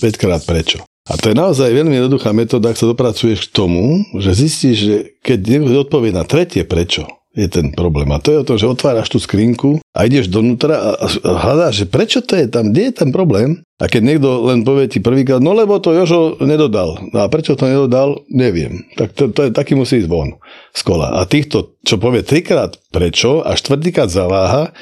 [0.00, 0.86] 5 krát prečo.
[1.08, 4.96] A to je naozaj veľmi jednoduchá metóda, ak sa dopracuješ k tomu, že zistíš, že
[5.24, 8.10] keď niekto odpovie na tretie prečo, je ten problém.
[8.10, 11.86] A to je o tom, že otváraš tú skrinku a ideš donútra a, a hľadáš,
[11.86, 13.62] že prečo to je tam, kde je ten problém.
[13.78, 16.98] A keď niekto len povie ti prvýkrát, no lebo to Jožo nedodal.
[17.14, 18.82] No a prečo to nedodal, neviem.
[18.98, 20.34] Tak to, to je, taký musí ísť von
[20.74, 21.14] z kola.
[21.14, 24.74] A týchto, čo povie trikrát prečo a štvrtýkrát zaváha,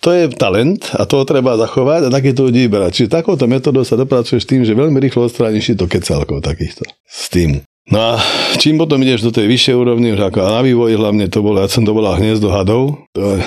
[0.00, 3.04] to je talent a toho treba zachovať a takéto ľudí vyberať.
[3.04, 7.69] Čiže takouto metodou sa dopracuješ tým, že veľmi rýchlo odstrániš to kecálkov takýchto z týmu.
[7.88, 8.10] No a
[8.60, 11.68] čím potom ideš do tej vyššej úrovni, už ako na vývoji hlavne to bolo, ja
[11.72, 13.40] som to bola hniezdo hadov, to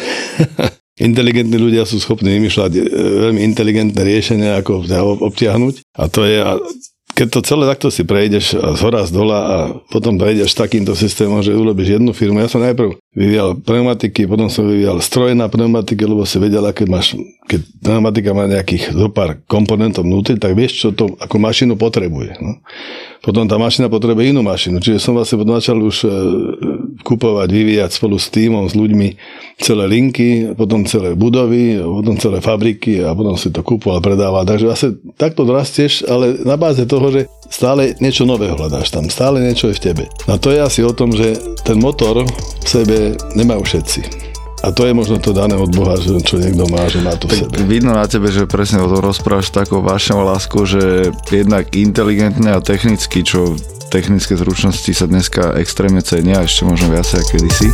[1.10, 2.82] inteligentní ľudia sú schopní vymýšľať e,
[3.30, 4.90] veľmi inteligentné riešenia, ako
[5.22, 5.86] obtiahnuť.
[5.96, 6.42] A to je,
[7.14, 9.58] keď to celé takto si prejdeš z hora z dola a
[9.94, 12.42] potom prejdeš takýmto systémom, že urobíš jednu firmu.
[12.42, 16.88] Ja som najprv vyvíjal pneumatiky, potom som vyvíjal stroje na pneumatiky, lebo si vedel, keď,
[16.90, 17.14] máš,
[17.46, 22.42] keď pneumatika má nejakých zo pár komponentov vnútri, tak vieš, čo to ako mašinu potrebuje.
[22.42, 22.58] No.
[23.24, 24.84] Potom tá mašina potrebuje inú mašinu.
[24.84, 26.08] Čiže som vlastne začal už e,
[27.08, 29.16] kupovať, vyvíjať spolu s týmom, s ľuďmi
[29.64, 34.44] celé linky, potom celé budovy, potom celé fabriky a potom si to kupoval, predával.
[34.44, 39.40] Takže vlastne takto drastieš, ale na báze toho, že stále niečo nové hľadáš tam, stále
[39.40, 40.04] niečo je v tebe.
[40.28, 44.33] A to je asi o tom, že ten motor v sebe nemajú všetci.
[44.64, 47.28] A to je možno to dané od Boha, že čo niekto má, že má to
[47.28, 47.68] v sebe.
[47.68, 52.64] Vidno na tebe, že presne o tom rozprávaš takou vašou láskou, že jednak inteligentné a
[52.64, 53.60] technicky, čo
[53.92, 57.70] technické zručnosti sa dneska extrémne cenia, ešte možno viacej ako kedysi.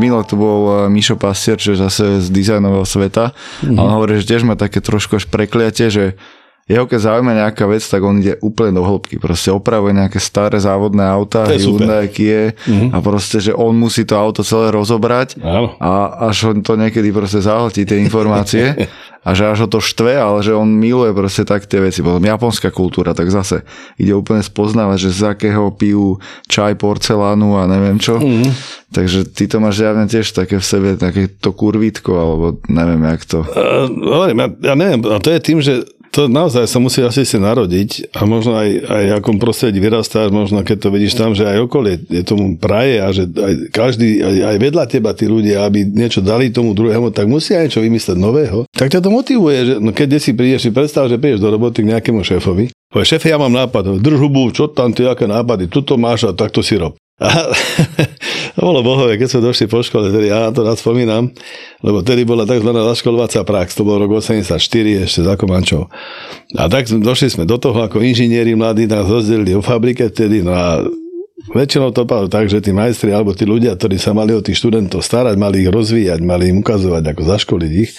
[0.00, 3.76] Minule tu bol eh, Mišo Pastier, čo je zase z dizajnového sveta mm-hmm.
[3.76, 6.16] a on hovorí, že tiež má také trošku až prekliatie, že
[6.66, 9.22] jeho keď zaujíma nejaká vec, tak on ide úplne do hĺbky.
[9.22, 12.90] Proste opravuje nejaké staré závodné auta, Hyundai, Kia mm-hmm.
[12.90, 15.78] a proste, že on musí to auto celé rozobrať Áno.
[15.78, 18.74] a až on to niekedy proste zahltí tie informácie
[19.26, 21.98] a že až ho to štve, ale že on miluje proste tak tie veci.
[21.98, 23.66] Potom japonská kultúra, tak zase
[23.98, 28.22] ide úplne spoznávať, že z akého pijú čaj, porcelánu a neviem čo.
[28.22, 28.50] Mm-hmm.
[28.94, 33.22] Takže ty to máš javne tiež také v sebe, také to kurvítko, alebo neviem, jak
[33.26, 33.42] to.
[33.42, 35.82] Uh, ja, ja neviem, a to je tým, že
[36.16, 40.64] to naozaj sa musí asi si narodiť a možno aj, aj akom prostredí vyrastáš, možno
[40.64, 44.34] keď to vidíš tam, že aj okolie je tomu praje a že aj každý, aj,
[44.48, 48.64] aj vedľa teba tí ľudia, aby niečo dali tomu druhému, tak musia niečo vymyslieť nového.
[48.72, 51.80] Tak ťa to motivuje, že no keď si prídeš, si predstav, že prídeš do roboty
[51.80, 52.68] k nejakému šéfovi.
[52.92, 56.36] Povie, šéfe, ja mám nápad, drž hubu, čo tam ty, aké nápady, tuto máš a
[56.36, 56.94] takto si rob.
[57.16, 57.48] A,
[58.52, 61.32] to bolo bohové, keď sme došli po škole, tedy ja to rád spomínam,
[61.80, 62.68] lebo tedy bola tzv.
[62.68, 64.60] zaškolovacia prax, to bol rok 84
[65.08, 65.88] ešte za Komančov.
[66.60, 70.52] A tak došli sme do toho, ako inžinieri mladí nás rozdelili o fabrike vtedy, no
[70.52, 70.84] a
[71.56, 74.60] väčšinou to bolo tak, že tí majstri alebo tí ľudia, ktorí sa mali o tých
[74.60, 77.92] študentov starať, mali ich rozvíjať, mali im ukazovať, ako zaškoliť ich,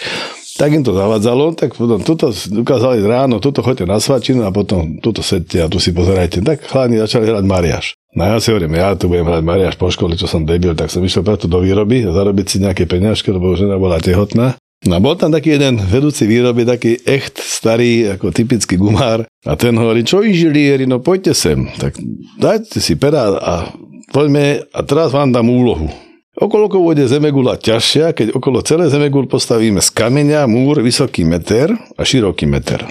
[0.57, 4.97] tak im to zavadzalo, tak potom tuto ukázali ráno, tuto choďte na svačinu a potom
[4.97, 6.41] tuto sedte a tu si pozerajte.
[6.41, 7.85] Tak chlani začali hrať Mariáš.
[8.17, 10.89] No ja si hovorím, ja tu budem hrať Mariáš po škole, čo som debil, tak
[10.89, 14.57] som išiel preto do výroby a zarobiť si nejaké peňažky, lebo žena bola tehotná.
[14.85, 19.25] No bol tam taký jeden vedúci výroby, taký echt starý, ako typický gumár.
[19.45, 21.69] A ten hovorí, čo inžinieri, no poďte sem.
[21.81, 21.97] Tak
[22.37, 23.73] dajte si pera a
[24.13, 25.89] poďme a teraz vám dám úlohu.
[26.37, 32.05] Okolo bude zemegula ťažšia, keď okolo celé zemegul postavíme z kameňa múr vysoký meter a
[32.05, 32.85] široký meter.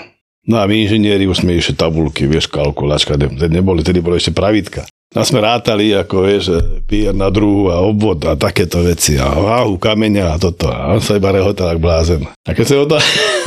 [0.51, 3.15] No a my inžinieri už sme išli tabulky, vieš, kalkulačka,
[3.47, 4.91] neboli, tedy boli ešte pravidka.
[5.15, 6.59] A sme rátali, ako vieš,
[6.91, 10.67] pier na druhu a obvod a takéto veci a váhu kameňa a toto.
[10.67, 12.27] A on sa iba rehotal ak blázen.
[12.27, 12.99] A keď sa o to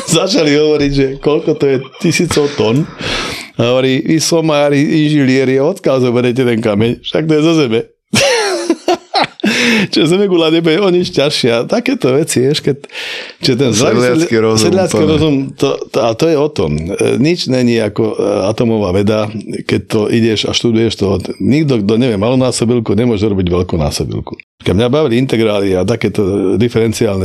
[0.08, 2.88] začali hovoriť, že koľko to je tisícov tón,
[3.60, 7.04] a hovorí, vy somári, inžinieri, odkiaľ zoberiete ten kameň?
[7.04, 7.99] Však to je zo zeme.
[9.94, 11.70] Čo zemegula nebude o nič ťažšia.
[11.70, 12.88] Takéto veci, vieš, keď...
[13.42, 14.66] Čiže ten sedliacký rozum.
[14.70, 16.72] Sedliacký rozum, to, to, a to je o tom.
[16.76, 18.16] E, nič není ako e,
[18.50, 19.28] atomová veda,
[19.66, 21.06] keď to ideš a študuješ to.
[21.40, 24.38] Nikto, kto nevie malonásobilku, nemôže robiť veľkonásobilku.
[24.60, 27.24] Keď mňa bavili integrály a takéto diferenciálne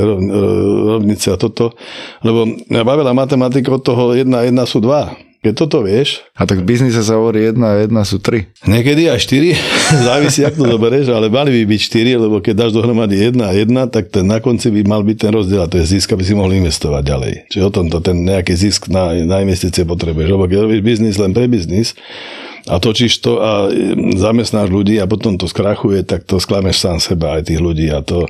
[0.94, 1.74] rovnice a toto,
[2.22, 5.33] lebo mňa bavila matematika od toho 1 a 1 sú 2.
[5.44, 6.24] Keď toto vieš...
[6.32, 8.48] A tak v biznise sa hovorí jedna a jedna sú tri.
[8.64, 9.52] Niekedy aj štyri,
[10.08, 13.54] závisí, ako to zoberieš, ale mali by byť štyri, lebo keď dáš dohromady jedna a
[13.54, 16.24] jedna, tak ten na konci by mal byť ten rozdiel a to je zisk, aby
[16.24, 17.34] si mohol investovať ďalej.
[17.52, 20.32] Čiže o tomto ten nejaký zisk na, na investície potrebuješ.
[20.32, 21.92] Lebo keď robíš biznis len pre biznis,
[22.64, 23.68] a točíš to a
[24.16, 28.00] zamestnáš ľudí a potom to skrachuje, tak to sklameš sám seba aj tých ľudí a
[28.00, 28.24] to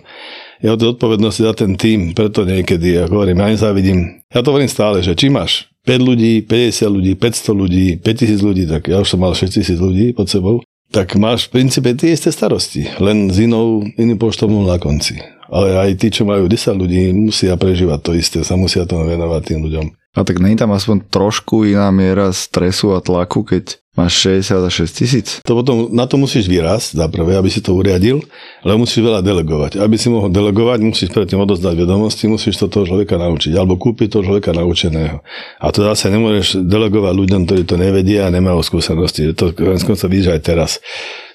[0.59, 4.27] je o tej odpovednosti za ten tým, preto niekedy, ako hovorím, ja nezávidím.
[4.35, 8.65] Ja to hovorím stále, že či máš 5 ľudí, 50 ľudí, 500 ľudí, 5000 ľudí,
[8.65, 12.33] tak ja už som mal 6000 ľudí pod sebou, tak máš v princípe tie isté
[12.33, 15.21] starosti, len s inou, iným poštom na konci.
[15.53, 19.43] Ale aj tí, čo majú 10 ľudí, musia prežívať to isté, sa musia tomu venovať
[19.45, 19.87] tým ľuďom.
[20.15, 25.29] A tak nie tam aspoň trošku iná miera stresu a tlaku, keď máš 66 tisíc?
[25.43, 28.23] To potom, na to musíš vyrásť, za prvé, aby si to uriadil,
[28.63, 29.83] ale musíš veľa delegovať.
[29.83, 34.15] Aby si mohol delegovať, musíš predtým odozdať vedomosti, musíš to toho človeka naučiť, alebo kúpiť
[34.15, 35.19] toho človeka naučeného.
[35.59, 39.35] A to zase nemôžeš delegovať ľuďom, ktorí to nevedia a nemajú skúsenosti.
[39.35, 39.51] To
[39.99, 40.79] sa vidíš aj teraz.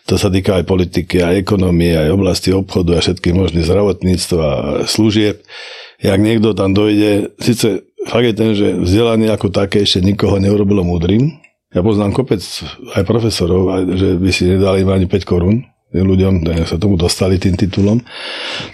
[0.08, 4.62] To sa týka aj politiky, aj ekonomie, aj oblasti obchodu a všetky možných zdravotníctva a
[4.90, 5.44] služieb.
[6.00, 10.88] Jak niekto tam dojde, síce fakt je ten, že vzdelanie ako také ešte nikoho neurobilo
[10.88, 11.40] múdrym.
[11.76, 12.42] Ja poznám kopec
[12.96, 17.98] aj profesorov, že by si nedali ani 5 korún ľuďom, sa tomu dostali tým titulom.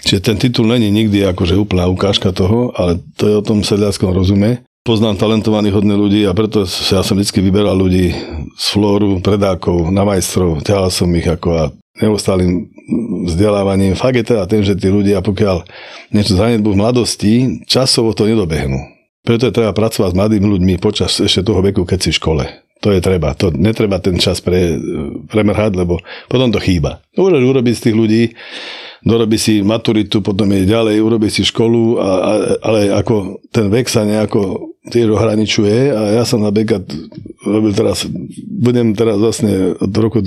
[0.04, 4.12] Čiže ten titul není nikdy akože úplná ukážka toho, ale to je o tom sedliackom
[4.12, 4.68] rozume.
[4.86, 8.14] Poznám talentovaných hodných ľudí a preto ja som vždy vyberal ľudí
[8.54, 11.64] z flóru, predákov, na majstrov, ťahal som ich ako a
[12.04, 12.70] neustálým
[13.30, 13.98] vzdelávaním.
[13.98, 15.66] Fakt je teda ten, že tí ľudia, pokiaľ
[16.14, 17.34] niečo zanedbú v mladosti,
[17.66, 18.78] časovo to nedobehnú.
[19.26, 22.44] Preto je treba pracovať s mladými ľuďmi počas ešte toho veku, keď si v škole.
[22.86, 23.34] To je treba.
[23.42, 24.78] To netreba ten čas pre,
[25.26, 25.98] premrhať, lebo
[26.30, 27.02] potom to chýba.
[27.18, 28.24] Môžeš urobiť z tých ľudí,
[29.02, 33.90] dorobí si maturitu, potom je ďalej, urobí si školu, a, a, ale ako ten vek
[33.90, 36.86] sa nejako tiež ohraničuje a ja som napríklad
[37.42, 38.06] robil teraz,
[38.46, 40.22] budem teraz vlastne od roku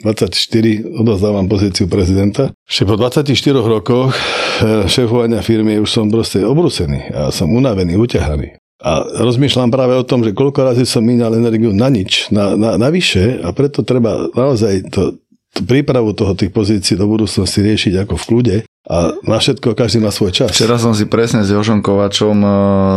[0.00, 2.50] 2024 odozdávam pozíciu prezidenta.
[2.64, 7.12] Ešte po 24 rokoch eh, šéfovania firmy už som proste obrúsený.
[7.12, 8.60] Ja som unavený, uťahaný.
[8.80, 12.80] A rozmýšľam práve o tom, že koľko razy som minal energiu na nič, na, na,
[12.80, 15.20] na vyše a preto treba naozaj to,
[15.52, 18.56] to prípravu toho tých pozícií do budúcnosti riešiť ako v kľude
[18.88, 20.56] a na všetko každý má svoj čas.
[20.56, 22.52] Včera som si presne s Jožom Kovačom uh,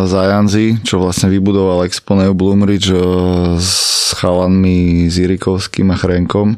[0.08, 6.56] za Janzi, čo vlastne vybudoval Exponeo Bloomridge uh, s chalanmi Zirikovským a Chrenkom.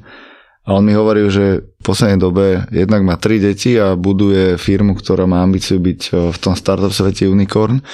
[0.65, 4.97] A on mi hovoril, že v poslednej dobe jednak má tri deti a buduje firmu,
[4.97, 7.85] ktorá má ambíciu byť v tom startup svete unicorn,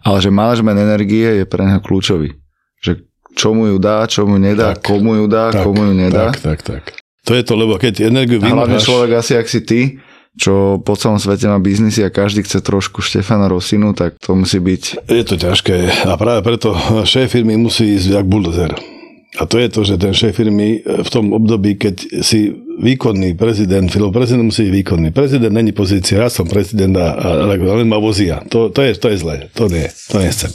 [0.00, 2.32] ale že manažment energie je pre neho kľúčový.
[2.80, 3.04] Že
[3.36, 6.32] čo mu ju dá, čo mu nedá, tak, komu ju dá, tak, komu ju nedá.
[6.32, 6.82] Tak, tak, tak.
[7.28, 8.64] To je to, lebo keď energiu vymáhaš...
[8.64, 9.80] Hlavne človek asi, ak si ty,
[10.40, 14.56] čo po celom svete má biznisy a každý chce trošku Štefana Rosinu, tak to musí
[14.56, 15.04] byť...
[15.04, 16.72] Je to ťažké a práve preto
[17.04, 18.72] šéf firmy musí ísť jak buldozer.
[19.36, 23.34] A to je to, že ten šéf firmy e, v tom období, keď si výkonný
[23.34, 25.08] prezident, lebo prezident musí byť výkonný.
[25.12, 28.44] Prezident není pozícia, ja som prezident a, len ma vozia.
[28.52, 30.52] To, to, je, to je zlé, to nie, to nechcem.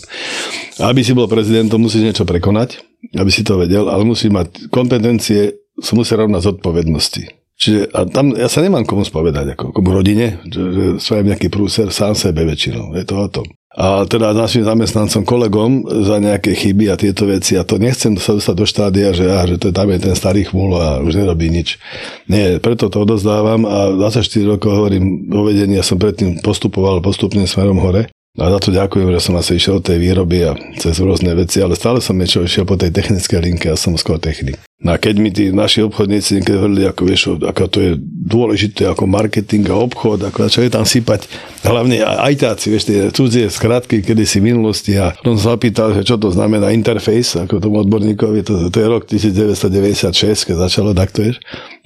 [0.82, 2.82] Aby si bol prezidentom, musíš niečo prekonať,
[3.18, 7.24] aby si to vedel, ale musí mať kompetencie sa musia rovnať zodpovednosti.
[7.62, 11.54] Čiže a tam ja sa nemám komu spovedať, ako komu rodine, že, že som nejaký
[11.54, 12.98] prúser sám sebe väčšinou.
[12.98, 13.46] Je to o tom.
[13.72, 17.56] A teda našim zamestnancom, kolegom za nejaké chyby a tieto veci.
[17.56, 20.44] A to nechcem sa dostať do štádia, že, á, že to tam je ten starý
[20.44, 21.80] chmúl a už nerobí nič.
[22.28, 24.28] Nie, preto to odozdávam a 24
[24.60, 28.12] rokov hovorím o vedení, ja som predtým postupoval postupne smerom hore.
[28.40, 31.60] A za to ďakujem, že som asi išiel od tej výroby a cez rôzne veci,
[31.60, 34.56] ale stále som niečo išiel po tej technickej linke a som skôr technik.
[34.82, 38.90] No a keď mi tí naši obchodníci niekedy hovorili, ako vieš, ako to je dôležité,
[38.90, 41.30] ako marketing a obchod, ako je tam sypať,
[41.62, 46.34] hlavne ajtáci, vieš, tie cudzie skratky, kedy si minulosti a on zapýtal, že čo to
[46.34, 51.38] znamená interface, ako tomu odborníkovi, to, to je rok 1996, keď začalo takto, vieš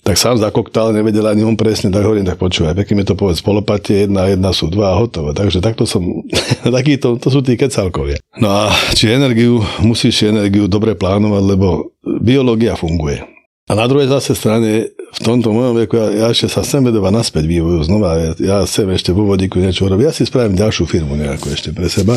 [0.06, 3.42] tak sám zakoktal, nevedel ani on presne, tak hovorím, tak počúvaj, pekne mi to povedz,
[3.42, 5.34] polopatie, jedna, jedna sú dva a hotovo.
[5.34, 6.22] Takže takto som,
[6.78, 8.22] takýto, to sú tí kecalkovia.
[8.38, 13.35] No a či energiu, musíš energiu dobre plánovať, lebo biológia funguje.
[13.66, 17.10] A na druhej zase strane, v tomto mojom veku, ja, ja ešte sa chcem vedovať
[17.18, 18.14] naspäť vývoju znova.
[18.14, 20.06] Ja, ja chcem ešte vo vodíku niečo robiť.
[20.06, 22.14] Ja si spravím ďalšiu firmu nejakú ešte pre seba.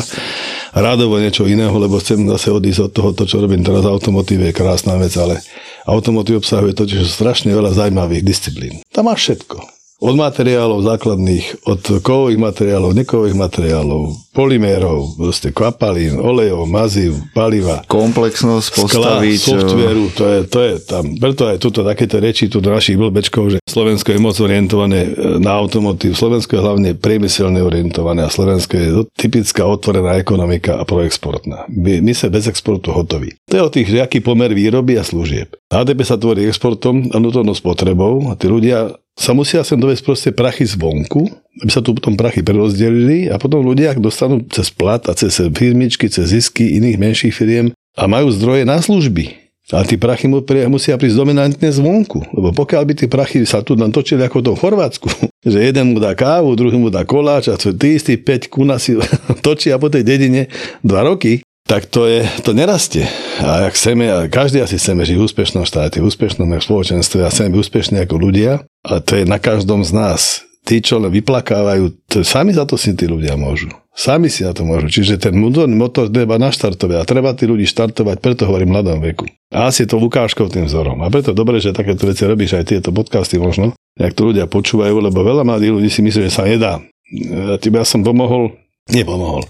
[0.77, 3.81] Rádovo niečo iného, lebo chcem zase odísť od toho, to, čo robím teraz.
[3.81, 5.41] Automotív je krásna vec, ale
[5.89, 8.85] automotív obsahuje totiž strašne veľa zaujímavých disciplín.
[8.93, 16.63] Tam máš všetko od materiálov základných, od kovových materiálov, nekovových materiálov, polymérov, proste kvapalín, olejov,
[16.63, 17.83] mazív, paliva.
[17.91, 19.39] Komplexnosť postaviť.
[19.43, 21.03] Softveru, to je, to je tam.
[21.19, 25.43] Preto aj tuto takéto reči tu do našich blbečkov, že Slovensko je moc orientované e,
[25.43, 28.87] na automotív, Slovensko je hlavne priemyselne orientované a Slovensko je
[29.19, 31.67] typická otvorená ekonomika a proexportná.
[31.67, 33.35] My, my sme bez exportu hotoví.
[33.51, 35.51] To je o tých, že aký pomer výroby a služieb.
[35.67, 40.29] HDP sa tvorí exportom a nutnou spotrebou a tí ľudia sa musia sem dovesť proste
[40.31, 41.27] prachy zvonku,
[41.59, 45.35] aby sa tu potom prachy prerozdelili a potom ľudia, ak dostanú cez plat a cez
[45.37, 49.49] firmičky, cez zisky iných menších firiem a majú zdroje na služby.
[49.69, 50.25] A tí prachy
[50.65, 52.25] musia prísť dominantne zvonku.
[52.33, 55.07] Lebo pokiaľ by tie prachy sa tu nám točili ako to v Chorvátsku,
[55.53, 58.97] že jeden mu dá kávu, druhý mu dá koláč a tí istí 5 kuna si
[59.45, 60.49] točia po tej dedine
[60.81, 63.05] 2 roky, tak to, je, to nerastie.
[63.45, 67.29] A ak chceme, a každý asi chceme žiť v úspešnom štáte, v úspešnom spoločenstve a
[67.29, 70.48] chceme byť úspešní ako ľudia, a to je na každom z nás.
[70.59, 73.71] Tí, čo len vyplakávajú, to, sami za to si tí ľudia môžu.
[73.95, 74.87] Sami si na to môžu.
[74.87, 79.27] Čiže ten motor treba naštartovať a treba tí ľudí štartovať, preto hovorím mladom veku.
[79.49, 81.01] A asi je to Lukáškov tým vzorom.
[81.03, 85.03] A preto dobre, že takéto veci robíš aj tieto podcasty možno, jak to ľudia počúvajú,
[85.03, 86.79] lebo veľa mladých ľudí si myslí, že sa nedá.
[87.09, 88.53] Ja, ja som pomohol,
[88.93, 89.49] nepomohol.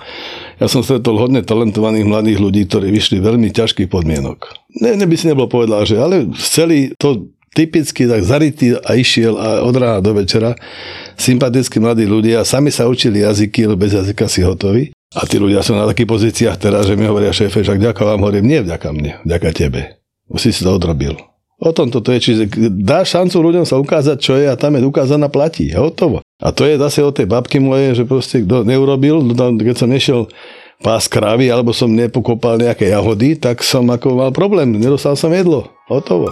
[0.60, 4.50] Ja som stretol hodne talentovaných mladých ľudí, ktorí vyšli veľmi ťažkých podmienok.
[4.80, 9.36] Ne, ne by si nebol povedal, že ale chceli to typicky tak zarytý a išiel
[9.36, 10.56] a od rána do večera
[11.20, 14.96] sympatickí mladí ľudia, sami sa učili jazyky, lebo bez jazyka si hotoví.
[15.18, 18.22] A tí ľudia sú na takých pozíciách teraz, že mi hovoria šéfe, že ďakujem vám,
[18.22, 19.82] hovorím, nie vďaka mne, vďaka tebe.
[20.30, 21.18] Už si to odrobil.
[21.60, 22.44] O tom toto je, čiže
[22.80, 25.74] dá šancu ľuďom sa ukázať, čo je a tam je ukázaná platí.
[25.76, 26.24] Hotovo.
[26.40, 30.32] A to je zase od tej babky mojej, že proste kto neurobil, keď som nešiel
[30.80, 35.68] pás kravy alebo som nepokopal nejaké jahody, tak som ako mal problém, nedostal som jedlo.
[35.92, 36.32] Hotovo.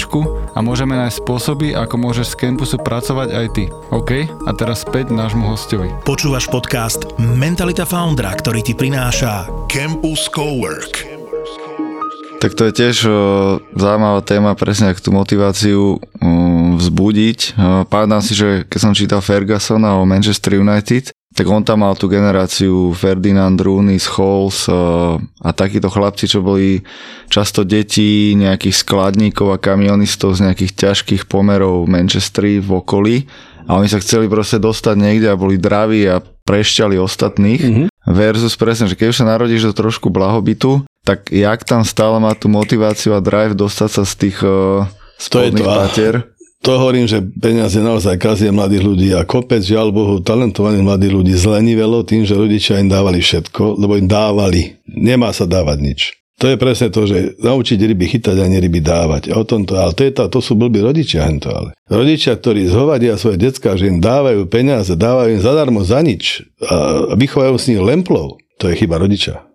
[0.55, 3.65] a môžeme nájsť spôsoby, ako môžeš z campusu pracovať aj ty.
[3.91, 4.25] OK?
[4.47, 5.91] A teraz späť nášmu hostovi.
[6.07, 11.05] Počúvaš podcast Mentalita Foundra, ktorý ti prináša Campus Cowork.
[12.41, 13.13] Tak to je tiež o,
[13.77, 15.99] zaujímavá téma, presne ako tú motiváciu o,
[16.81, 17.53] vzbudiť.
[17.85, 22.11] Pamätám si, že keď som čítal Fergusona o Manchester United, tak on tam mal tú
[22.11, 26.83] generáciu Ferdinand, Rooney, Scholes a takíto chlapci, čo boli
[27.31, 33.17] často deti nejakých skladníkov a kamionistov z nejakých ťažkých pomerov v Manchesteri v okolí.
[33.71, 37.61] A oni sa chceli proste dostať niekde a boli draví a prešťali ostatných.
[37.63, 37.87] Mm-hmm.
[38.11, 42.35] versus presne, že keď už sa narodíš do trošku blahobytu, tak jak tam stále má
[42.35, 44.83] tú motiváciu a drive dostať sa z tých uh,
[45.15, 46.13] spodných pater
[46.61, 51.33] to hovorím, že peniaze naozaj kazia mladých ľudí a kopec, žiaľ Bohu, talentovaných mladých ľudí
[51.33, 54.77] zlenivelo tým, že rodičia im dávali všetko, lebo im dávali.
[54.85, 56.01] Nemá sa dávať nič.
[56.41, 59.29] To je presne to, že naučiť ryby chytať a nie ryby dávať.
[59.33, 61.29] O tom to, ale to, je to, to sú blbí rodičia.
[61.37, 61.69] To, ale.
[61.85, 67.13] Rodičia, ktorí zhovadia svoje decka, že im dávajú peniaze, dávajú im zadarmo za nič a
[67.13, 69.45] vychovajú s nich lemplov, to je chyba rodiča.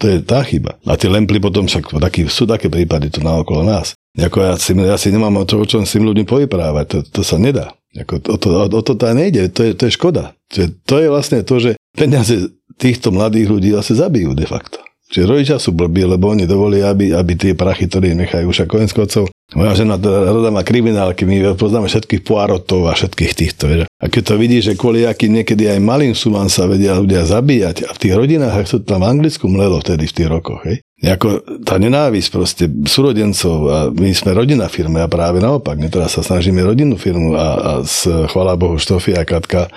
[0.00, 0.76] To je tá chyba.
[0.84, 1.92] A tie lemply potom však
[2.28, 3.96] sú také prípady tu na okolo nás.
[4.16, 6.84] Ako ja, si, ja si nemám to, o čom s tým ľuďmi povyprávať.
[6.88, 7.76] To, to sa nedá.
[7.92, 9.52] Ako, o, to, o to tá nejde.
[9.52, 10.32] To je, to je škoda.
[10.52, 14.85] To je, to je vlastne to, že peniaze týchto mladých ľudí zase zabijú de facto.
[15.06, 18.90] Čiže rodičia sú blbí, lebo oni dovolia, aby, aby tie prachy, ktoré nechajú však konec
[19.54, 23.70] moja žena rada má kriminálky, my poznáme všetkých poarotov a všetkých týchto.
[23.70, 23.86] Vieš.
[23.86, 27.86] A keď to vidíš, že kvôli aký niekedy aj malým sumám sa vedia ľudia zabíjať
[27.86, 30.82] a v tých rodinách, ak to tam v Anglicku mlelo vtedy v tých rokoch, hej,
[30.96, 36.16] Jako tá nenávisť proste súrodencov a my sme rodinná firma a práve naopak, my teraz
[36.16, 39.68] sa snažíme rodinnú firmu a, a s, chvála Bohu, Štofy a Katka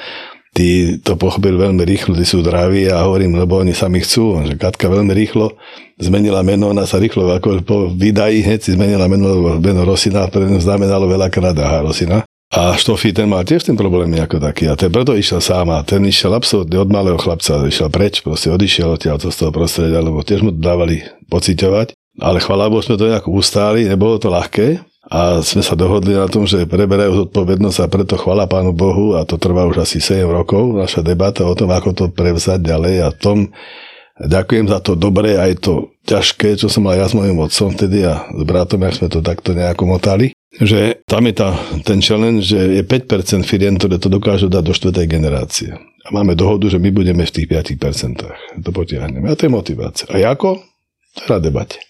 [0.54, 4.58] tí to pochopili veľmi rýchlo, tí sú zdraví a hovorím, lebo oni sami chcú, že
[4.58, 5.56] Katka veľmi rýchlo
[6.00, 10.32] zmenila meno, ona sa rýchlo ako po vydají hneď si zmenila meno, lebo meno Rosina,
[10.32, 12.24] pre znamenalo veľakrát aha Rosina.
[12.50, 15.86] A Štofy ten mal tiež ten problémy ako taký a ten preto išiel sám a
[15.86, 20.26] ten išiel absolútne od malého chlapca, išiel preč, proste odišiel odtiaľ z toho prostredia, lebo
[20.26, 21.94] tiež mu dávali pociťovať.
[22.18, 26.28] Ale chvála Bohu sme to nejako ustáli, nebolo to ľahké, a sme sa dohodli na
[26.28, 30.28] tom, že preberajú zodpovednosť a preto chvala Pánu Bohu a to trvá už asi 7
[30.28, 33.50] rokov, naša debata o tom, ako to prevzať ďalej a tom
[34.20, 38.04] ďakujem za to dobré aj to ťažké, čo som mal ja s mojim otcom vtedy
[38.04, 41.56] a s bratom, jak sme to takto nejako motali, že tam je tá,
[41.88, 45.72] ten challenge, že je 5% firiem, ktoré to dokážu dať do štvrtej generácie.
[46.04, 48.66] A máme dohodu, že my budeme v tých 5%.
[48.66, 49.30] To potiahneme.
[49.30, 50.10] A to je motivácia.
[50.10, 50.58] A ako?
[51.30, 51.89] Na debate.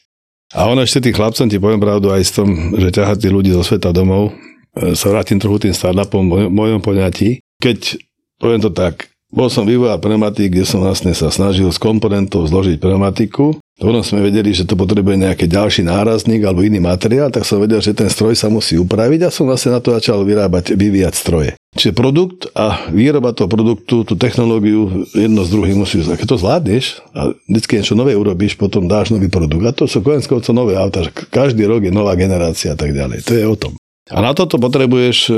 [0.54, 3.54] A ono ešte tým chlapcom ti poviem pravdu aj s tom, že ťahať tí ľudí
[3.54, 7.46] zo sveta domov, e, sa vrátim trochu tým startupom v mojom poňatí.
[7.62, 8.02] Keď,
[8.42, 12.82] poviem to tak, bol som vývojár pneumatík, kde som vlastne sa snažil z komponentov zložiť
[12.82, 13.62] pneumatiku.
[13.80, 17.80] Potom sme vedeli, že to potrebuje nejaký ďalší nárazník alebo iný materiál, tak som vedel,
[17.80, 21.52] že ten stroj sa musí upraviť a som vlastne na to začal vyrábať, vyvíjať stroje.
[21.80, 26.12] Čiže produkt a výroba toho produktu, tú technológiu jedno z druhým musíš.
[26.12, 29.64] Keď to zvládneš a vždy niečo nové urobíš, potom dáš nový produkt.
[29.64, 33.24] A to sú konec nové auta, každý rok je nová generácia a tak ďalej.
[33.24, 33.74] To je o tom.
[34.10, 35.34] A na toto potrebuješ e,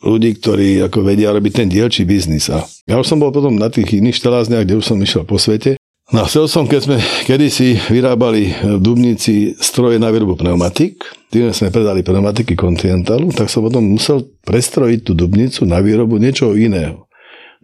[0.00, 2.48] ľudí, ktorí ako vedia robiť ten dielčí biznis.
[2.48, 5.36] A ja už som bol potom na tých iných štelázniach, kde už som išiel po
[5.36, 5.76] svete.
[6.14, 11.02] No chcel som, keď sme kedysi vyrábali v Dubnici stroje na výrobu pneumatik,
[11.34, 16.54] tým sme predali pneumatiky Continentalu, tak som potom musel prestrojiť tú Dubnicu na výrobu niečoho
[16.54, 17.10] iného.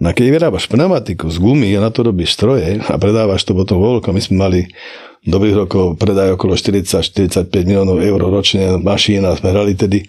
[0.02, 3.78] No keď vyrábaš pneumatiku z gumy a na to robíš stroje a predávaš to potom
[3.78, 4.60] vo my sme mali
[5.22, 10.02] dobrých rokov predaj okolo 40-45 miliónov eur ročne mašín a sme hrali tedy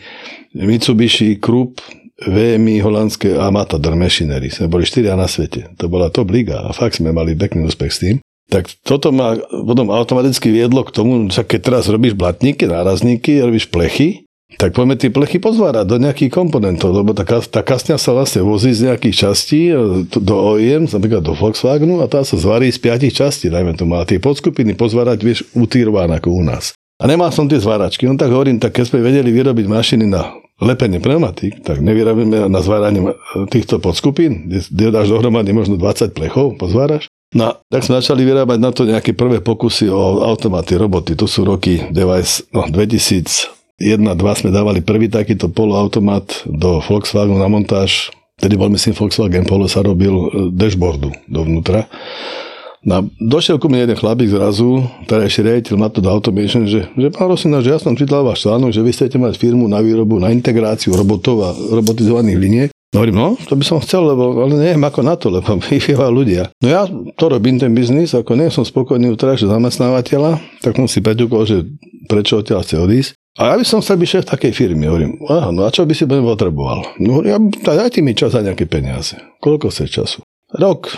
[0.54, 1.82] Mitsubishi, Krupp,
[2.22, 4.54] VMI, holandské a Matador Machinery.
[4.54, 5.74] Sme boli štyria na svete.
[5.82, 8.16] To bola top liga a fakt sme mali pekný úspech s tým.
[8.52, 13.66] Tak toto ma potom automaticky viedlo k tomu, že keď teraz robíš blatníky, nárazníky, robíš
[13.72, 14.30] plechy,
[14.62, 18.70] tak poďme tie plechy pozvárať do nejakých komponentov, lebo tá, tá kasňa sa vlastne vozí
[18.70, 23.18] z nejakých častí e, do OEM, napríklad do Volkswagenu a tá sa zvarí z piatich
[23.18, 23.98] častí, dajme tomu.
[23.98, 26.78] A tie podskupiny pozvárať vieš utírované ako u nás.
[27.02, 30.43] A nemal som tie zváračky, no tak hovorím, tak keď sme vedeli vyrobiť mašiny na
[30.62, 33.18] lepenie pneumatík, tak nevyrobíme na zváranie
[33.50, 37.10] týchto podskupín, kde dáš dohromady možno 20 plechov, pozváraš.
[37.34, 41.18] No, tak sme začali vyrábať na to nejaké prvé pokusy o automaty, roboty.
[41.18, 43.50] To sú roky device, no, 2000,
[43.82, 48.14] 1-2 sme dávali prvý takýto poloautomat do Volkswagenu na montáž.
[48.38, 51.90] Tedy bol myslím Volkswagen Polo sa robil e, dashboardu dovnútra.
[52.84, 57.64] No, došiel ku mne jeden chlapík zrazu, ešte riaditeľ Matoda Automation, že, že pán Rosina,
[57.64, 60.92] že ja som čítal váš článok, že vy chcete mať firmu na výrobu, na integráciu
[60.92, 62.70] robotov a robotizovaných liniek.
[62.94, 66.12] No hovorím, no, to by som chcel, lebo ale neviem ako na to, lebo vychývajú
[66.12, 66.52] ľudia.
[66.60, 66.84] No ja
[67.16, 71.64] to robím ten biznis, ako nie som spokojný u zamestnávateľa, tak som si preťukol, že
[72.12, 73.12] prečo odtiaľ chce odísť.
[73.40, 74.86] A ja by som chcel byť šéf takej firmy.
[74.86, 76.86] Hovorím, aha, no a čo by si potreboval?
[77.02, 79.18] No ja, dajte mi čas za nejaké peniaze.
[79.42, 80.20] Koľko chce času?
[80.54, 80.94] Rok,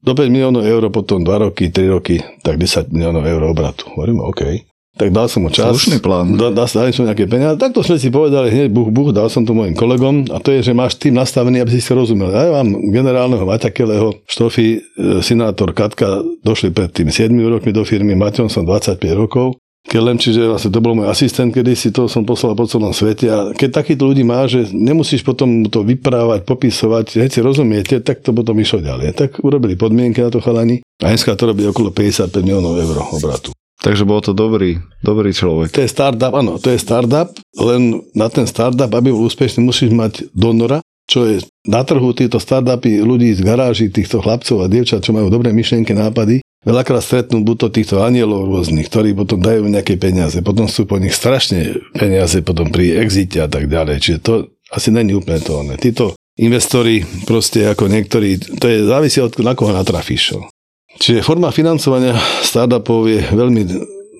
[0.00, 3.88] do 5 miliónov eur, potom 2 roky, 3 roky, tak 10 miliónov eur obratu.
[3.92, 4.70] Hovorím, OK.
[5.00, 5.70] Tak dal som mu čas.
[5.70, 6.34] Slušný plán.
[6.34, 7.56] Dal, dal, dal som nejaké peniaze.
[7.56, 10.66] Takto sme si povedali hneď buch, buch, dal som to mojim kolegom a to je,
[10.66, 12.28] že máš tým nastavený, aby si si rozumel.
[12.28, 14.78] Ja mám generálneho Maťakeleho, Štofy, e,
[15.24, 19.56] senátor Katka, došli pred tým 7 rokmi do firmy, Maťom som 25 rokov
[19.88, 23.26] Kelem, čiže vlastne to bol môj asistent, kedy si to som poslal po celom svete
[23.32, 28.20] a keď takýchto ľudí má, že nemusíš potom to vyprávať, popisovať, keď si rozumiete, tak
[28.20, 29.16] to potom išlo ďalej.
[29.16, 33.56] Tak urobili podmienky na to chalani a dneska to robí okolo 55 miliónov eur obratu.
[33.80, 35.72] Takže bol to dobrý, dobrý človek.
[35.72, 39.88] To je startup, áno, to je startup, len na ten startup, aby bol úspešný, musíš
[39.96, 45.00] mať donora, čo je na trhu títo startupy ľudí z garáží, týchto chlapcov a dievčat,
[45.00, 49.64] čo majú dobré myšlienky, nápady, Veľakrát stretnú buď to týchto anielov rôznych, ktorí potom dajú
[49.64, 53.96] nejaké peniaze, potom sú po nich strašne peniaze potom pri exite a tak ďalej.
[53.96, 54.32] Čiže to
[54.68, 59.72] asi není úplne to Títo investori proste ako niektorí, to je závisí od na koho
[59.72, 60.36] natrafíš.
[61.00, 62.12] Čiže forma financovania
[62.44, 63.62] startupov je veľmi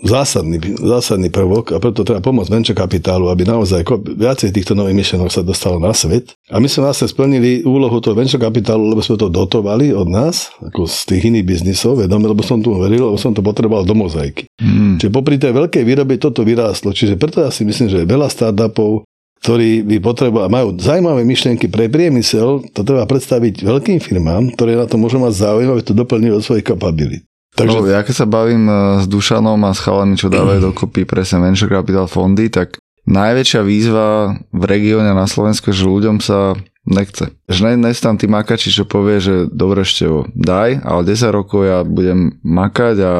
[0.04, 3.84] zásadný, zásadný prvok a preto treba pomôcť venture kapitálu, aby naozaj
[4.16, 6.32] viacej týchto nových myšlenok sa dostalo na svet.
[6.48, 10.52] A my sme vlastne splnili úlohu toho venture kapitálu, lebo sme to dotovali od nás,
[10.64, 13.92] ako z tých iných biznisov, vedome, lebo som tu veril, lebo som to potreboval do
[13.92, 14.48] mozaiky.
[14.60, 14.96] Hmm.
[14.96, 16.96] Čiže popri tej veľkej výrobe toto vyrástlo.
[16.96, 19.04] Čiže preto ja si myslím, že veľa startupov
[19.40, 24.84] ktorí by potrebovali, majú zaujímavé myšlienky pre priemysel, to treba predstaviť veľkým firmám, ktoré na
[24.84, 27.24] to môžu mať záujem, aby to doplnili od svojich kapabilit.
[27.56, 27.76] Takže...
[27.76, 31.42] No, ja keď sa bavím e, s Dušanom a s chalami, čo dávajú dokopy presne
[31.42, 32.78] venture capital fondy, tak
[33.10, 36.54] najväčšia výzva v regióne na Slovensku, že ľuďom sa
[36.86, 37.32] nechce.
[37.50, 41.82] Že ne, tam tí makači, čo povie, že dobre ešte daj, ale 10 rokov ja
[41.82, 43.14] budem makať a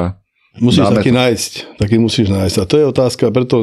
[0.59, 1.19] Musíš taký to.
[1.23, 2.57] nájsť, taký musíš nájsť.
[2.59, 3.63] A to je otázka, preto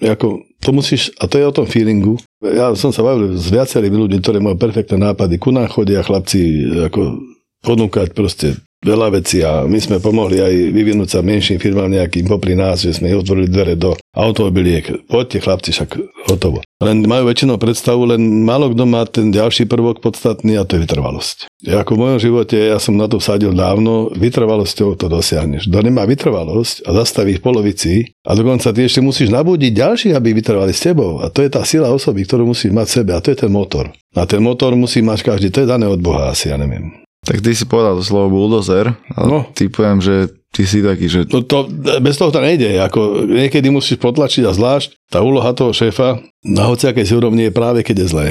[0.00, 2.16] ako, to musíš, a to je o tom feelingu.
[2.40, 5.36] Ja som sa bavil s viacerými ľuďmi, ktorí majú perfektné nápady.
[5.36, 7.20] Ku nám chodia chlapci ako
[7.60, 12.58] ponúkať proste veľa vecí a my sme pomohli aj vyvinúť sa menším firmám nejakým popri
[12.58, 15.08] nás, že sme otvorili dvere do automobiliek.
[15.08, 15.90] Poďte chlapci, však
[16.28, 16.60] hotovo.
[16.82, 20.84] Len majú väčšinou predstavu, len málo kto má ten ďalší prvok podstatný a to je
[20.84, 21.46] vytrvalosť.
[21.62, 25.70] Ako v mojom živote, ja som na to vsadil dávno, vytrvalosťou to dosiahneš.
[25.70, 27.92] Kto nemá vytrvalosť a zastaví v polovici
[28.26, 31.22] a dokonca ty ešte musíš nabudiť ďalších, aby vytrvali s tebou.
[31.22, 33.52] A to je tá sila osoby, ktorú musíš mať v sebe a to je ten
[33.54, 33.94] motor.
[34.12, 37.01] A ten motor musí mať každý, to je dané od Boha asi, ja neviem.
[37.22, 39.46] Tak ty si povedal to slovo bulldozer a no.
[39.54, 41.20] typujem, že ty si taký, že...
[41.30, 41.70] No to,
[42.02, 42.82] bez toho to nejde.
[42.82, 47.54] Ako niekedy musíš potlačiť a zvlášť tá úloha toho šéfa na hociakej si úrovni je
[47.54, 48.28] práve keď je zlé.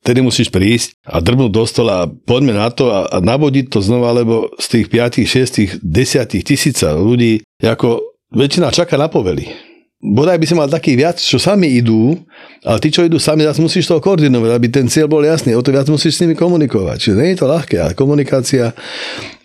[0.00, 3.84] Tedy musíš prísť a drbnúť do stola a poďme na to a, a navodiť to
[3.84, 8.00] znova, lebo z tých 5, 6, 10 tisíca ľudí, ako
[8.32, 9.69] väčšina čaká na povely
[10.00, 12.16] bodaj by si mal takých viac, čo sami idú,
[12.64, 15.60] ale tí, čo idú sami, zase musíš toho koordinovať, aby ten cieľ bol jasný, o
[15.60, 16.96] to viac musíš s nimi komunikovať.
[16.96, 18.72] Čiže nie je to ľahké, ale komunikácia,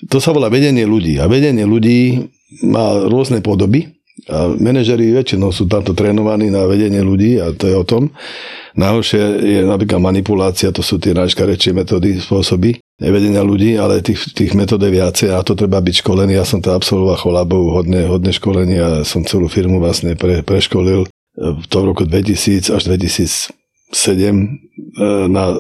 [0.08, 1.20] to sa volá vedenie ľudí.
[1.20, 2.32] A vedenie ľudí
[2.64, 3.92] má rôzne podoby
[4.32, 8.16] a manažeri väčšinou sú tamto trénovaní na vedenie ľudí a to je o tom.
[8.80, 14.56] Najhoršie je napríklad manipulácia, to sú tie najškarečšie metódy, spôsoby nevedenia ľudí, ale tých, tých
[14.56, 16.40] metód je viacej a to treba byť školený.
[16.40, 21.04] Ja som to absolvoval cholabov, hodne, hodne školení a som celú firmu vlastne pre, preškolil
[21.04, 24.46] e, v tom roku 2000 až 2007 e,
[25.28, 25.60] na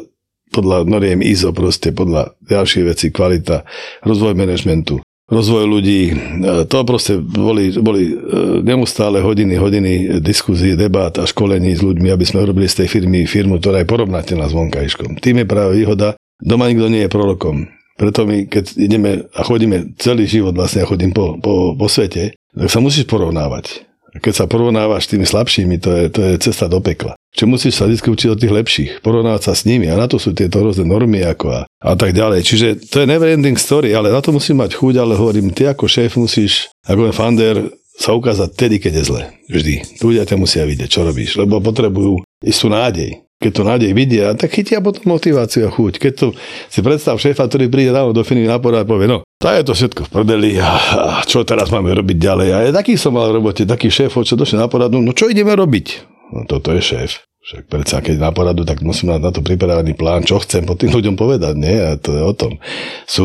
[0.56, 3.68] podľa noriem ISO proste, podľa ďalších vecí, kvalita,
[4.08, 6.02] rozvoj manažmentu, rozvoj ľudí.
[6.08, 8.16] E, to proste boli, boli
[8.64, 9.92] neustále hodiny, hodiny
[10.24, 13.92] diskuzí, debát a školení s ľuďmi, aby sme robili z tej firmy firmu, ktorá je
[13.92, 15.20] porovnateľná s vonkajškom.
[15.20, 17.72] Tým je práve výhoda, Doma nikto nie je prorokom.
[17.96, 22.36] Preto my, keď ideme a chodíme celý život, vlastne ja chodím po, po, po svete,
[22.52, 23.88] tak sa musíš porovnávať.
[24.16, 27.16] A keď sa porovnávaš s tými slabšími, to je, to je cesta do pekla.
[27.36, 30.16] Čiže musíš sa vždy učiť od tých lepších, porovnávať sa s nimi a na to
[30.16, 32.48] sú tieto rôzne normy ako a, a tak ďalej.
[32.48, 35.68] Čiže to je never ending story, ale na to musí mať chuť, ale hovorím, ty
[35.68, 39.24] ako šéf musíš, ako fander, sa ukázať tedy, keď je zle.
[39.48, 40.04] Vždy.
[40.04, 44.56] Ľudia ťa musia vidieť, čo robíš, lebo potrebujú istú nádej keď to nádej vidia, tak
[44.56, 46.00] chytia potom motiváciu a chuť.
[46.00, 46.28] Keď to
[46.72, 49.74] si predstav šéfa, ktorý príde ráno do firmy na a povie, no, to je to
[49.76, 50.72] všetko v prdeli a,
[51.20, 52.50] a čo teraz máme robiť ďalej.
[52.56, 55.28] A je taký som mal v robote, taký šéf, čo došli na poradu, no čo
[55.28, 55.88] ideme robiť?
[56.32, 57.22] No toto je šéf.
[57.46, 60.74] Však predsa, keď na poradu, tak musím mať na to pripravený plán, čo chcem po
[60.74, 61.78] tým ľuďom povedať, nie?
[61.78, 62.58] A to je o tom.
[63.06, 63.22] Sú,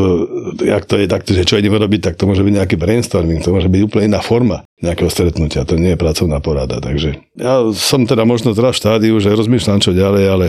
[0.61, 3.49] ak to je takto, že čo ideme robiť, tak to môže byť nejaký brainstorming, to
[3.49, 6.77] môže byť úplne iná forma nejakého stretnutia, to nie je pracovná porada.
[6.77, 10.45] Takže ja som teda možno teraz v štádiu, že rozmýšľam čo ďalej, ale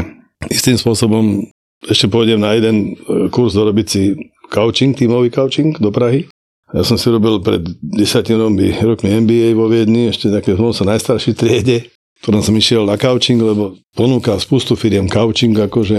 [0.53, 1.49] istým spôsobom
[1.89, 4.21] ešte pôjdem na jeden e, kurz dorobiť si
[4.53, 6.29] coaching, tímový coaching do Prahy.
[6.77, 8.37] Ja som si robil pred desiatimi
[8.85, 11.89] rokmi MBA vo Viedni, ešte také, som najstarší triede
[12.23, 15.99] ktorom som išiel na couching, lebo ponúka spustu firiem couching, akože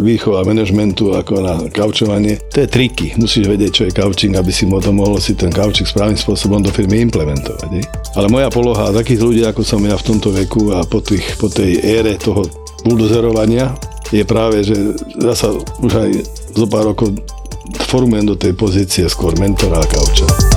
[0.00, 2.40] výchova manažmentu, ako na couchovanie.
[2.56, 3.12] To je triky.
[3.20, 6.72] Musíš vedieť, čo je couching, aby si potom mohol si ten couching správnym spôsobom do
[6.72, 7.68] firmy implementovať.
[7.68, 7.84] Nie?
[8.16, 11.52] Ale moja poloha takých ľudí, ako som ja v tomto veku a po, tých, po
[11.52, 12.48] tej ére toho
[12.88, 13.76] buldozerovania,
[14.08, 15.52] je práve, že ja sa
[15.84, 16.10] už aj
[16.56, 17.12] zo pár rokov
[17.92, 20.47] formujem do tej pozície skôr mentora a kauča.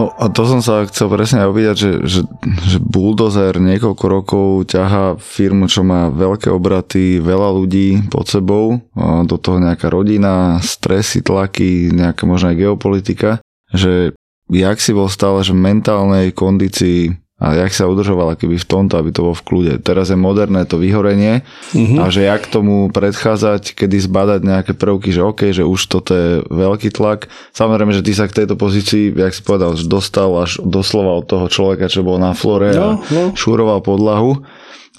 [0.00, 2.20] No a to som sa chcel presne aj opýtať, že, že,
[2.64, 8.80] že Bulldozer niekoľko rokov ťaha firmu, čo má veľké obraty, veľa ľudí pod sebou,
[9.28, 13.44] do toho nejaká rodina, stresy, tlaky, nejaká možná aj geopolitika,
[13.76, 14.16] že
[14.48, 19.16] jak si bol stále, že mentálnej kondícii a jak sa udržovala keby v tomto, aby
[19.16, 19.72] to bolo v kľude.
[19.80, 21.40] Teraz je moderné to vyhorenie
[21.72, 21.96] mm-hmm.
[21.96, 26.30] a že jak tomu predchádzať, kedy zbadať nejaké prvky, že OK, že už toto je
[26.52, 27.32] veľký tlak.
[27.56, 31.24] Samozrejme, že ty sa k tejto pozícii, jak si povedal, že dostal až doslova od
[31.24, 33.32] toho človeka, čo bol na flore no, a no.
[33.32, 34.44] šúroval podlahu.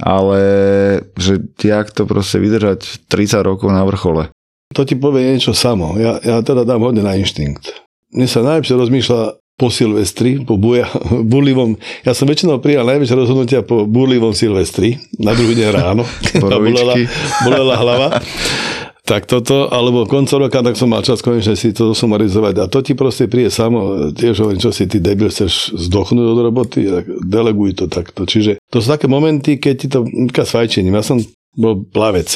[0.02, 0.42] ale
[1.14, 4.34] že jak to proste vydržať 30 rokov na vrchole.
[4.74, 6.00] To ti povie niečo samo.
[6.00, 7.86] Ja, ja teda dám hodne na inštinkt.
[8.12, 10.90] Mne sa najlepšie rozmýšľa po Silvestri, po buja,
[11.32, 11.78] burlivom.
[12.02, 16.02] Ja som väčšinou prijal najväčšie rozhodnutia po burlivom Silvestri, na druhý deň ráno.
[16.42, 16.98] bolela,
[17.46, 18.08] bolela hlava.
[19.02, 22.64] Tak toto, alebo koncom roka, tak som mal čas konečne si to sumarizovať.
[22.64, 26.40] A to ti proste príde samo, tiež hovorím, čo si ty debil, chceš zdochnúť od
[26.40, 28.24] roboty, tak deleguj to takto.
[28.24, 30.96] Čiže to sú také momenty, keď ti to, s fajčením.
[30.96, 31.20] Ja som
[31.58, 32.32] bol plavec,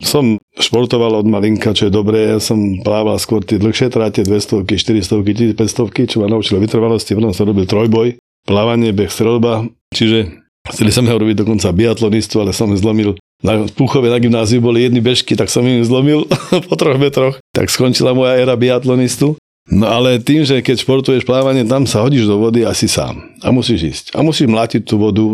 [0.00, 4.64] som športoval od malinka, čo je dobré, ja som plával skôr tie dlhšie tráte, 200,
[4.64, 5.20] 400,
[5.56, 8.16] 1500, čo ma naučilo vytrvalosti, potom som robil trojboj,
[8.48, 10.40] plávanie, beh, strelba, čiže
[10.72, 13.20] chceli som ho robiť dokonca biatlonistu, ale som zlomil.
[13.44, 16.24] Na Púchove na gymnáziu boli jedny bežky, tak som im zlomil
[16.68, 17.36] po troch metroch.
[17.52, 19.36] Tak skončila moja éra biatlonistu.
[19.64, 23.32] No ale tým, že keď športuješ plávanie, tam sa hodíš do vody asi sám.
[23.40, 24.04] A musíš ísť.
[24.12, 25.24] A musíš mlátiť tú vodu.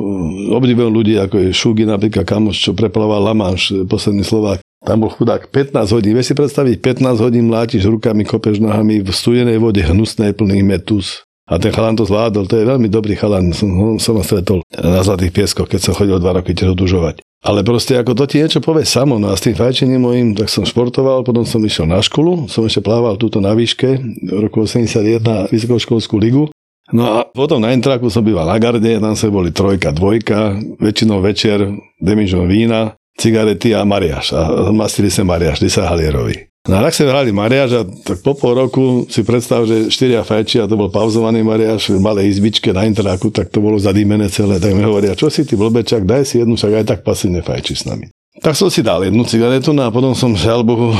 [0.54, 4.62] Obdivujem ľudí, ako je Šugi, napríklad kamoš, čo preplával Lamáš, posledný Slovák.
[4.80, 6.14] Tam bol chudák 15 hodín.
[6.14, 11.26] Vieš si predstaviť, 15 hodín mlátiš rukami, kopeš nohami v studenej vode, hnusnej, plný metus.
[11.50, 15.02] A ten chalan to zvládol, to je veľmi dobrý chalan, som, som ho stretol na
[15.02, 17.26] Zlatých pieskoch, keď som chodil dva roky tiež odužovať.
[17.40, 20.52] Ale proste ako to ti niečo povie samo, no a s tým fajčením mojim, tak
[20.52, 23.96] som športoval, potom som išiel na školu, som ešte plával túto na výške,
[24.28, 26.52] v roku 81 vysokoškolskú ligu.
[26.92, 31.24] No a potom na Intraku som býval na garde, tam sa boli trojka, dvojka, väčšinou
[31.24, 31.64] večer,
[32.02, 34.36] demižon vína, cigarety a mariaš.
[34.36, 36.49] A mastili sa mariaš, 10 halierovi.
[36.68, 40.20] No a tak sme hrali mariaž a tak po pol roku si predstav, že štyria
[40.20, 44.28] fajči a to bol pauzovaný mariaž v malej izbičke na interaku, tak to bolo zadýmené
[44.28, 44.60] celé.
[44.60, 47.74] Tak mi hovoria, čo si ty blbečak, daj si jednu, však aj tak pasívne fajči
[47.80, 48.12] s nami.
[48.44, 50.92] Tak som si dal jednu cigaretu no a potom som, žiaľ Bohu,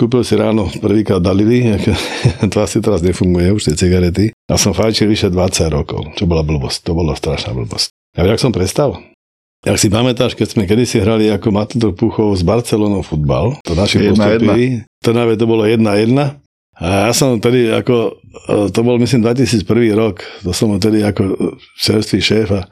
[0.00, 1.76] kúpil si ráno prvýkrát Dalili,
[2.52, 4.32] to asi teraz nefunguje už tie cigarety.
[4.48, 7.92] A som fajčil vyše 20 rokov, čo bola blbosť, to bola strašná blbosť.
[8.16, 9.11] A jak som prestal?
[9.62, 14.10] Ak si pamätáš, keď sme kedysi hrali ako Matador Puchov s Barcelonou futbal, to naši
[14.10, 15.78] postupili, Trnave to bolo 1-1.
[16.82, 18.18] A ja som tedy ako,
[18.50, 22.66] e, to bol myslím 2001 rok, to som tedy ako čerstvý šéf a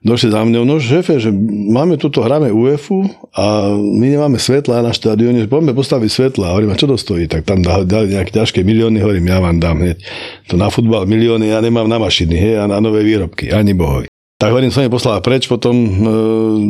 [0.00, 1.28] došli za mňou, no šéfe, že
[1.68, 3.04] máme tuto, hráme UEFu
[3.36, 6.44] a my nemáme svetla na štadióne, že poďme postaviť svetla.
[6.48, 7.28] A hovorím, a čo to stojí?
[7.28, 10.00] Tak tam dali nejaké ťažké milióny, hovorím, ja vám dám hneď.
[10.48, 14.08] To na futbal milióny, ja nemám na mašiny, hej, a na nové výrobky, ani bohovi.
[14.40, 15.92] Tak hovorím, som je poslal preč, potom e,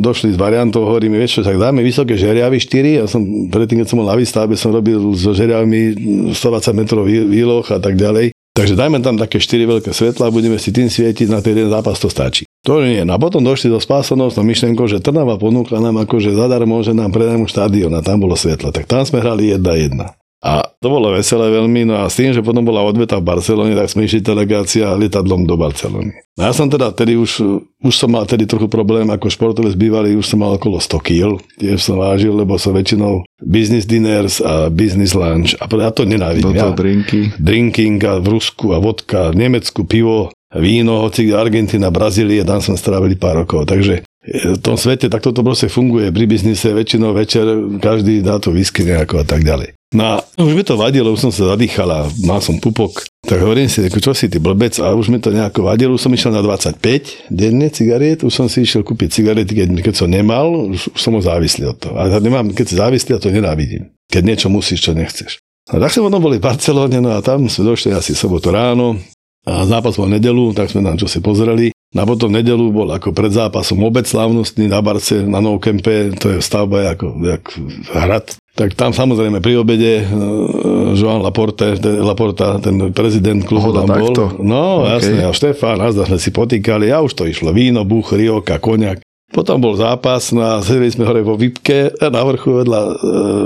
[0.03, 3.87] došli s variantou, hovorím, vieš čo, tak dáme vysoké žeriavy 4, ja som predtým, keď
[3.87, 5.95] som bol na výstave, som robil so žeriavmi
[6.35, 6.35] 120
[6.75, 8.35] metrov výloh a tak ďalej.
[8.59, 12.03] Takže dajme tam také 4 veľké svetla, budeme si tým svietiť, na ten jeden zápas
[12.03, 12.43] to stačí.
[12.67, 13.07] To nie.
[13.07, 16.91] No a potom došli do spásanosť no myšlenkou, že Trnava ponúkla nám akože zadarmo, že
[16.91, 18.75] nám predajú štadión a tam bolo svetlo.
[18.75, 20.20] Tak tam sme hrali 1-1.
[20.41, 23.77] A to bolo veselé veľmi, no a s tým, že potom bola odveta v Barcelone,
[23.77, 26.17] tak sme išli delegácia lietadlom do Barcelony.
[26.41, 27.45] No ja som teda tedy už,
[27.85, 31.37] už som mal tedy trochu problém, ako športovec bývalý, už som mal okolo 100 kg,
[31.61, 36.57] tiež som vážil, lebo som väčšinou business dinners a business lunch a ja to nenávidím.
[36.57, 37.37] Ja, drinky.
[37.37, 42.81] Drinking a v Rusku a vodka, v Nemecku pivo, víno, hoci Argentina, Brazílie, tam som
[42.81, 46.13] strávili pár rokov, takže v tom svete takto to proste funguje.
[46.13, 47.45] Pri biznise väčšinou večer
[47.81, 49.80] každý dá to whisky nejako a tak ďalej.
[49.91, 53.11] No a už mi to vadilo, už som sa zadýchal a mal som pupok.
[53.27, 56.15] Tak hovorím si, čo si ty blbec a už mi to nejako vadilo, už som
[56.15, 60.71] išiel na 25 denne cigariet, už som si išiel kúpiť cigarety, keď, keď som nemal,
[60.71, 61.99] už, už som ho závislý od toho.
[61.99, 63.91] A nemám, keď si závislý, a to nenávidím.
[64.07, 65.43] Keď niečo musíš, čo nechceš.
[65.67, 68.95] A tak sme potom boli v Barcelone, no a tam sme došli asi sobotu ráno
[69.43, 71.75] a zápas bol nedelu, tak sme nám čo si pozreli.
[71.91, 76.35] Na potom nedelu bol ako pred zápasom obec slavnostný na Barce, na Nou Kempe, to
[76.35, 77.43] je stavba ako jak
[77.91, 83.89] hrad tak tam samozrejme pri obede uh, Joan Laporte, ten, Laporta, ten prezident klubu tam
[83.89, 84.13] bol.
[84.13, 84.25] Takto.
[84.45, 85.01] No okay.
[85.01, 87.57] jasne, a Štefán, a sme si potýkali a už to išlo.
[87.57, 89.01] Víno, buch, rioka, koniak.
[89.31, 92.93] Potom bol zápas no a sedeli sme hore vo Vipke na vrchu vedľa uh,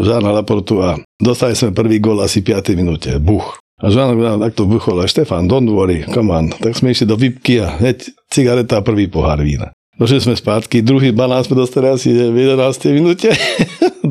[0.02, 3.14] Žána Laportu a dostali sme prvý gol asi 5 minúte.
[3.20, 3.60] Buch.
[3.82, 6.54] A Žán nám takto buchol a Štefán, don't worry, come on.
[6.54, 9.74] Tak sme išli do Vipky a hneď cigareta a prvý pohár vína.
[9.98, 12.58] Došli sme spátky, druhý banán sme dostali asi v 11.
[12.94, 13.34] minúte,
[14.02, 14.10] 2-0.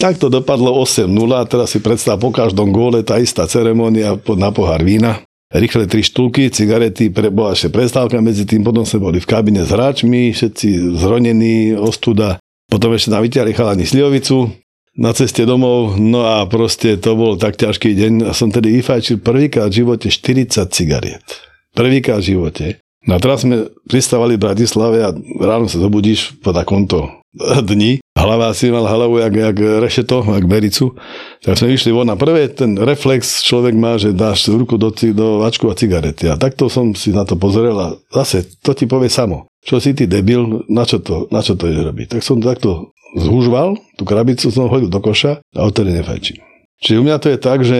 [0.00, 4.50] Tak to dopadlo 8-0 a teraz si predstav po každom góle tá istá ceremonia na
[4.52, 5.20] pohár vína.
[5.48, 9.64] Rýchle tri štulky, cigarety, pre, bola ešte prestávka medzi tým, potom sme boli v kabine
[9.64, 12.36] s hráčmi, všetci zronení, ostuda.
[12.68, 14.52] Potom ešte nám vyťahli chalani sliovicu
[14.98, 19.22] na ceste domov, no a proste to bol tak ťažký deň a som tedy vyfajčil
[19.22, 21.22] prvýkrát v živote 40 cigariet.
[21.70, 22.64] Prvýkrát v živote.
[23.06, 27.22] No a teraz sme pristávali v Bratislave a ráno sa zobudíš po takomto
[27.62, 28.02] dni.
[28.18, 30.98] Hlava si mal hlavu jak, jak rešeto, jak bericu.
[31.46, 32.10] Tak sme išli von.
[32.10, 36.26] A prvé ten reflex človek má, že dáš ruku do, do vačku a cigarety.
[36.26, 39.46] A takto som si na to pozrel a zase to ti povie samo.
[39.62, 42.06] Čo si ty debil, na čo to, na čo to ideš robiť?
[42.18, 46.44] Tak som takto zhúžval, tú krabicu som hodil do koša a odtedy nefajčím.
[46.82, 47.78] Čiže u mňa to je tak, že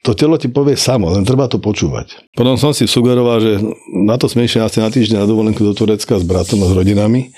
[0.00, 2.32] to telo ti povie samo, len treba to počúvať.
[2.32, 3.60] Potom som si sugeroval, že
[3.92, 6.72] na to sme išli asi na týždeň na dovolenku do Turecka s bratom a s
[6.72, 7.36] rodinami.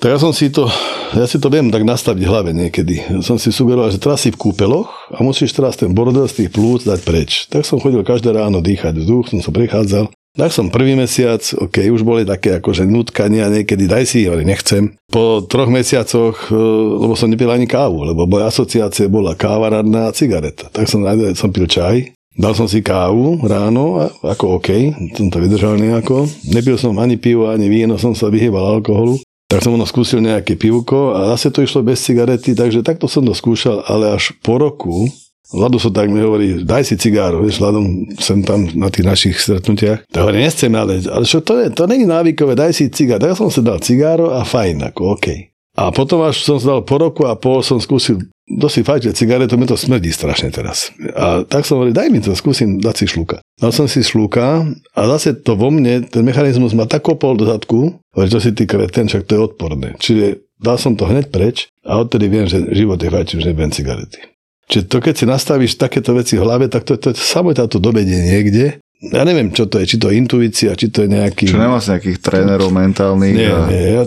[0.00, 0.66] Tak ja som si to,
[1.14, 3.22] ja si to viem tak nastaviť v hlave niekedy.
[3.22, 6.50] Som si sugeroval, že teraz si v kúpeloch a musíš teraz ten bordel z tých
[6.50, 7.46] plúc dať preč.
[7.52, 10.10] Tak som chodil každé ráno dýchať vzduch, som sa prichádzal.
[10.32, 14.96] Tak som prvý mesiac, ok, už boli také akože nutkania niekedy, daj si, ale nechcem.
[15.12, 16.56] Po troch mesiacoch, e,
[17.04, 20.72] lebo som nepil ani kávu, lebo moja asociácia bola káva, radná a cigareta.
[20.72, 21.04] Tak som,
[21.36, 26.24] som pil čaj, Dal som si kávu ráno, ako OK, som to vydržal nejako.
[26.48, 29.20] Nepil som ani pivo, ani víno, som sa vyhýbal alkoholu
[29.52, 33.20] tak som ono skúsil nejaké pivko a zase to išlo bez cigarety, takže takto som
[33.20, 35.12] to skúšal, ale až po roku
[35.50, 39.36] Lado sa tak mi hovorí, daj si cigáro, vieš, Ladom sem tam na tých našich
[39.42, 40.06] stretnutiach.
[40.06, 43.18] Tak hovorí, nechcem, ale, ale čo to je, to není návykové, daj si cigár.
[43.18, 45.52] Tak som si dal cigáro a fajn, ako OK.
[45.72, 49.56] A potom až som si dal po roku a pol som skúsil dosť fajče cigaretu,
[49.56, 50.92] mi to smrdí strašne teraz.
[51.16, 53.40] A tak som hovoril, daj mi to, skúsim dať si šlúka.
[53.56, 57.48] Dal som si šlúka a zase to vo mne, ten mechanizmus ma tak kopol do
[57.48, 59.96] zadku, že to si ty kreten, však to je odporné.
[59.96, 63.72] Čiže dal som to hneď preč a odtedy viem, že život je fajči, už nebudem
[63.72, 64.31] cigarety.
[64.70, 68.18] Čiže to, keď si nastavíš takéto veci v hlave, tak to, to, to to dobedie
[68.18, 71.50] niekde ja neviem, čo to je, či to je intuícia, či to je nejaký...
[71.50, 73.34] Čo nemá nejakých trénerov mentálnych?
[73.34, 73.66] Nie, a...
[73.66, 74.02] nie, ja,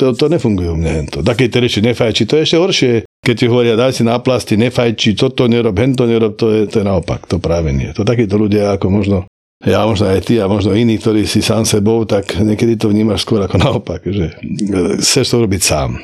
[0.00, 0.92] to, to nefunguje u mňa.
[1.12, 1.18] To.
[1.20, 2.92] Takej ešte nefajči, to je ešte horšie.
[3.20, 6.80] Keď ti hovoria, daj si na plasty, nefajči, toto nerob, hento nerob, to je, to
[6.80, 7.92] je naopak, to práve nie.
[7.92, 9.18] To takíto ľudia ako možno
[9.60, 13.28] ja možno aj ty a možno iní, ktorí si sám sebou, tak niekedy to vnímaš
[13.28, 14.32] skôr ako naopak, že
[15.04, 16.00] chceš to robiť sám.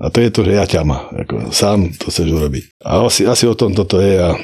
[0.00, 1.12] A to je to, že ja ťama.
[1.12, 2.64] Ako sám to chceš urobiť.
[2.80, 4.16] A asi, asi o tom toto je.
[4.16, 4.34] A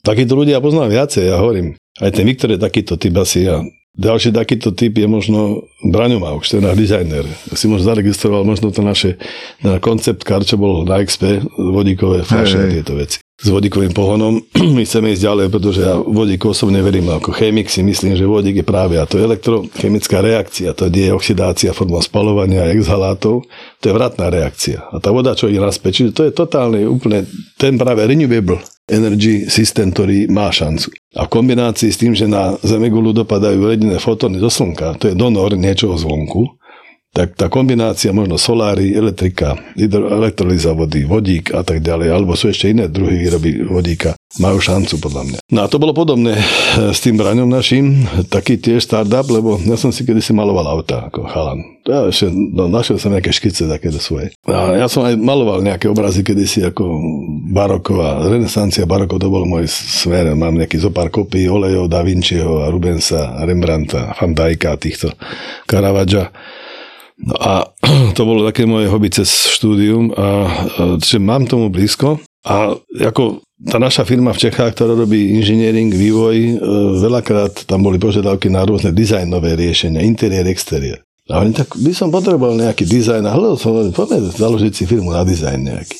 [0.00, 1.28] takíto ľudia poznám viacej.
[1.28, 3.60] Ja hovorím, aj ten Viktor je takýto typ asi a
[3.92, 7.28] ďalší takýto typ je možno Braňo Mauš, ten náš dizajner.
[7.52, 9.20] Si možno zaregistroval možno to naše
[9.60, 14.38] na koncept kar, čo bol na XP, vodíkové fľaše a tieto veci s vodíkovým pohonom.
[14.76, 18.62] My chceme ísť ďalej, pretože ja vodíku osobne verím, ako chemik si myslím, že vodík
[18.62, 23.42] je práve a to je elektrochemická reakcia, to je oxidácia formou spalovania exhalátov,
[23.82, 24.86] to je vratná reakcia.
[24.94, 27.26] A tá voda, čo ide naspäť, čiže to je totálne úplne
[27.58, 30.94] ten práve renewable energy systém, ktorý má šancu.
[31.18, 35.18] A v kombinácii s tým, že na Zemegulu dopadajú jediné fotóny zo Slnka, to je
[35.18, 36.61] donor niečoho zvonku,
[37.12, 42.72] tak tá kombinácia možno solári, elektrika, elektrolíza vody, vodík a tak ďalej, alebo sú ešte
[42.72, 45.38] iné druhy výroby vodíka, majú šancu podľa mňa.
[45.52, 46.44] No a to bolo podobné eh,
[46.88, 51.28] s tým braňom našim, taký tiež startup, lebo ja som si kedysi maloval auta ako
[51.28, 51.60] chalan.
[51.84, 54.32] Ja ešte, no, našiel som nejaké škice takéto svoje.
[54.48, 56.96] A ja som aj maloval nejaké obrazy kedysi ako
[57.52, 60.32] baroková, renesancia barokov, to bol môj smer.
[60.32, 65.12] Mám nejaký zopár kopí olejov, Da Vinciho a Rubensa, Rembrandta, Van Dijka, týchto
[65.68, 66.32] Caravaggia.
[67.22, 67.52] No a
[68.16, 70.46] to bolo také moje hobby cez štúdium a
[70.98, 76.34] že mám tomu blízko a ako tá naša firma v Čechách, ktorá robí inžiniering, vývoj,
[76.34, 76.54] e,
[76.98, 80.98] veľakrát tam boli požiadavky na rôzne dizajnové riešenia, interiér, exteriér.
[81.30, 85.14] A oni tak, by som potreboval nejaký dizajn a hľadal som, poďme založiť si firmu
[85.14, 85.98] na dizajn nejaký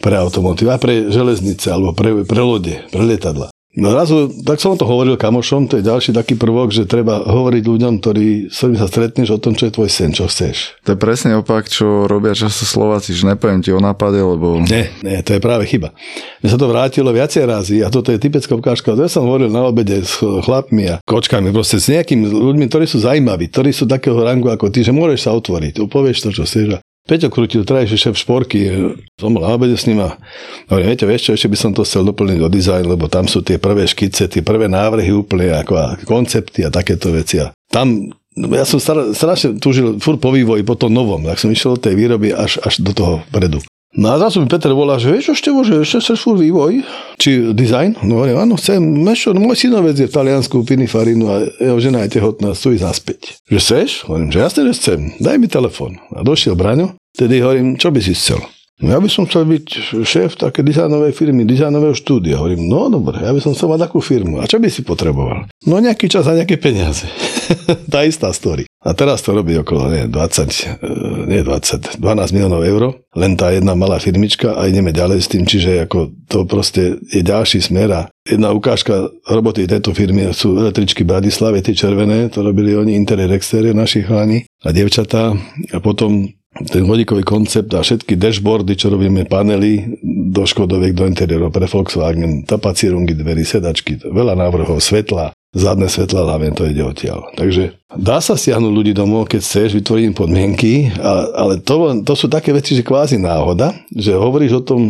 [0.00, 3.52] pre automotív a pre železnice alebo pre, pre lode, pre lietadla.
[3.76, 7.60] No razu, tak som to hovoril kamošom, to je ďalší taký prvok, že treba hovoriť
[7.60, 10.80] ľuďom, ktorí, s ktorými sa stretneš o tom, čo je tvoj sen, čo chceš.
[10.88, 14.64] To je presne opak, čo robia často Slováci, že nepoviem ti o nápade, lebo...
[14.64, 15.92] Nie, nie, to je práve chyba.
[16.40, 18.96] Mne sa to vrátilo viacej razy a toto je typická ukážka.
[18.96, 23.04] Ja som hovoril na obede s chlapmi a kočkami, proste s nejakými ľuďmi, ktorí sú
[23.04, 26.80] zaujímaví, ktorí sú takého rangu ako ty, že môžeš sa otvoriť, povieš to, čo chceš.
[27.06, 28.66] Peťo Krutil, trajší šéf šporky,
[29.14, 30.18] som bol na obede s ním a
[30.66, 33.46] hovorím, viete, vieš čo, ešte by som to chcel doplniť do dizajn, lebo tam sú
[33.46, 37.38] tie prvé škice, tie prvé návrhy úplne ako a koncepty a takéto veci.
[37.38, 38.76] A tam ja som
[39.14, 42.60] strašne túžil furt po vývoji, po tom novom, tak som išiel od tej výroby až,
[42.60, 43.64] až do toho predu.
[43.96, 46.84] No a zrazu mi Peter volá, že vieš, ešte môže, ešte chceš furt vývoj,
[47.16, 47.96] či design?
[48.04, 52.04] No hovorím, áno, chcem, mešo, no môj synovec je v Taliansku, Pinifarinu a jeho žena
[52.04, 53.20] je tehotná, chcú ísť naspäť.
[53.48, 53.88] Že chceš?
[54.04, 55.96] Hovorím, že jasne, že chcem, daj mi telefon.
[56.12, 58.44] A došiel Braňo, tedy hovorím, čo by si chcel?
[58.76, 59.66] No ja by som chcel byť
[60.04, 62.36] šéf také dizajnovej firmy, dizajnového štúdia.
[62.36, 64.36] Hovorím, no dobre, ja by som chcel mať takú firmu.
[64.36, 65.48] A čo by si potreboval?
[65.64, 67.08] No nejaký čas a nejaké peniaze.
[67.92, 68.68] tá istá story.
[68.84, 70.92] A teraz to robí okolo nie, 20, e,
[71.24, 73.00] nie 20, 12 miliónov eur.
[73.16, 77.24] Len tá jedna malá firmička a ideme ďalej s tým, čiže ako to proste je
[77.24, 82.76] ďalší smer a jedna ukážka roboty tejto firmy sú električky Bratislave, tie červené, to robili
[82.76, 85.32] oni interiér, exteriér naši chlani a dievčatá.
[85.72, 86.28] A potom
[86.64, 90.00] ten vodíkový koncept a všetky dashboardy, čo robíme, panely
[90.32, 96.52] do Škodoviek, do interiérov pre Volkswagen, tapacierungy, dverí, sedačky, veľa návrhov, svetla, zadné svetla, hlavne
[96.56, 97.32] to ide odtiaľ.
[97.36, 100.92] Takže dá sa stiahnuť ľudí domov, keď chceš, vytvoriť podmienky,
[101.36, 104.80] ale to, to sú také veci, že kvázi náhoda, že hovoríš o tom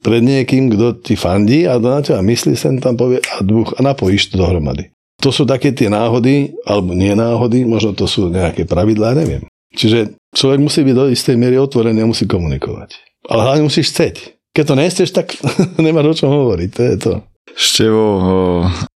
[0.00, 3.80] pred niekým, kto ti fandí a na teba myslí, sem tam povie a, dvoch, a
[3.84, 4.88] napojíš to dohromady.
[5.20, 9.44] To sú také tie náhody, alebo nie náhody, možno to sú nejaké pravidlá, neviem.
[9.74, 12.98] Čiže človek musí byť do istej miery otvorený a musí komunikovať.
[13.30, 14.14] Ale hlavne musíš chceť.
[14.50, 15.26] Keď to nechceš, tak
[15.84, 16.70] nemáš o čom hovoriť.
[16.74, 17.12] To je to.
[17.54, 18.04] Števo,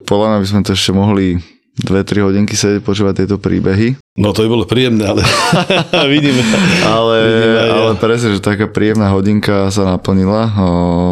[0.07, 1.39] podľa mňa by sme to ešte mohli
[1.75, 3.99] 2-3 hodinky sedieť počúvať tieto príbehy.
[4.15, 5.27] No to by bolo príjemné, ale
[6.15, 6.39] vidíme.
[6.87, 10.69] ale, vidíme ale presne, že taká príjemná hodinka sa naplnila o,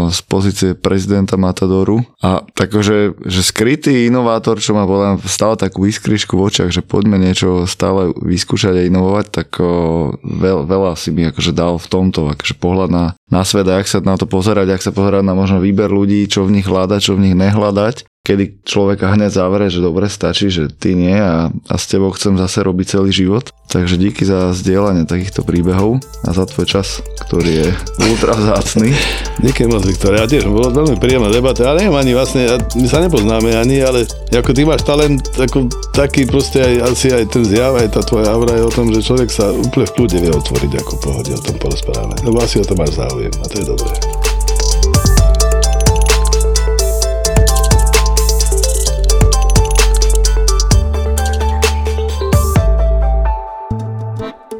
[0.06, 6.38] z pozície prezidenta Matadoru a takže, že skrytý inovátor, čo má podľa stále takú iskrišku
[6.38, 11.26] v očiach, že poďme niečo stále vyskúšať a inovovať, tak o, veľ, veľa si mi
[11.26, 14.78] akože dal v tomto, akože pohľad na, na svet a jak sa na to pozerať,
[14.78, 18.11] ak sa pozerať na možno výber ľudí, čo v nich hľadať, čo v nich nehľadať
[18.22, 22.38] kedy človeka hneď zavere, že dobre, stačí, že ty nie a, a s tebou chcem
[22.38, 23.50] zase robiť celý život.
[23.66, 27.68] Takže díky za zdieľanie takýchto príbehov a za tvoj čas, ktorý je
[28.06, 28.94] ultra vzácný.
[29.42, 30.14] Díky moc, Viktor.
[30.14, 31.66] Ja tiež, bolo veľmi príjemná debata.
[31.66, 32.46] Ja neviem ani vlastne,
[32.78, 37.26] my sa nepoznáme ani, ale ako ty máš talent, ako, taký proste aj, asi aj
[37.26, 40.16] ten zjav, aj tá tvoja aura je o tom, že človek sa úplne v kľude
[40.22, 42.22] vie otvoriť ako pohode o tom porozprávať.
[42.22, 44.21] Lebo asi o tom máš záujem a to je dobré.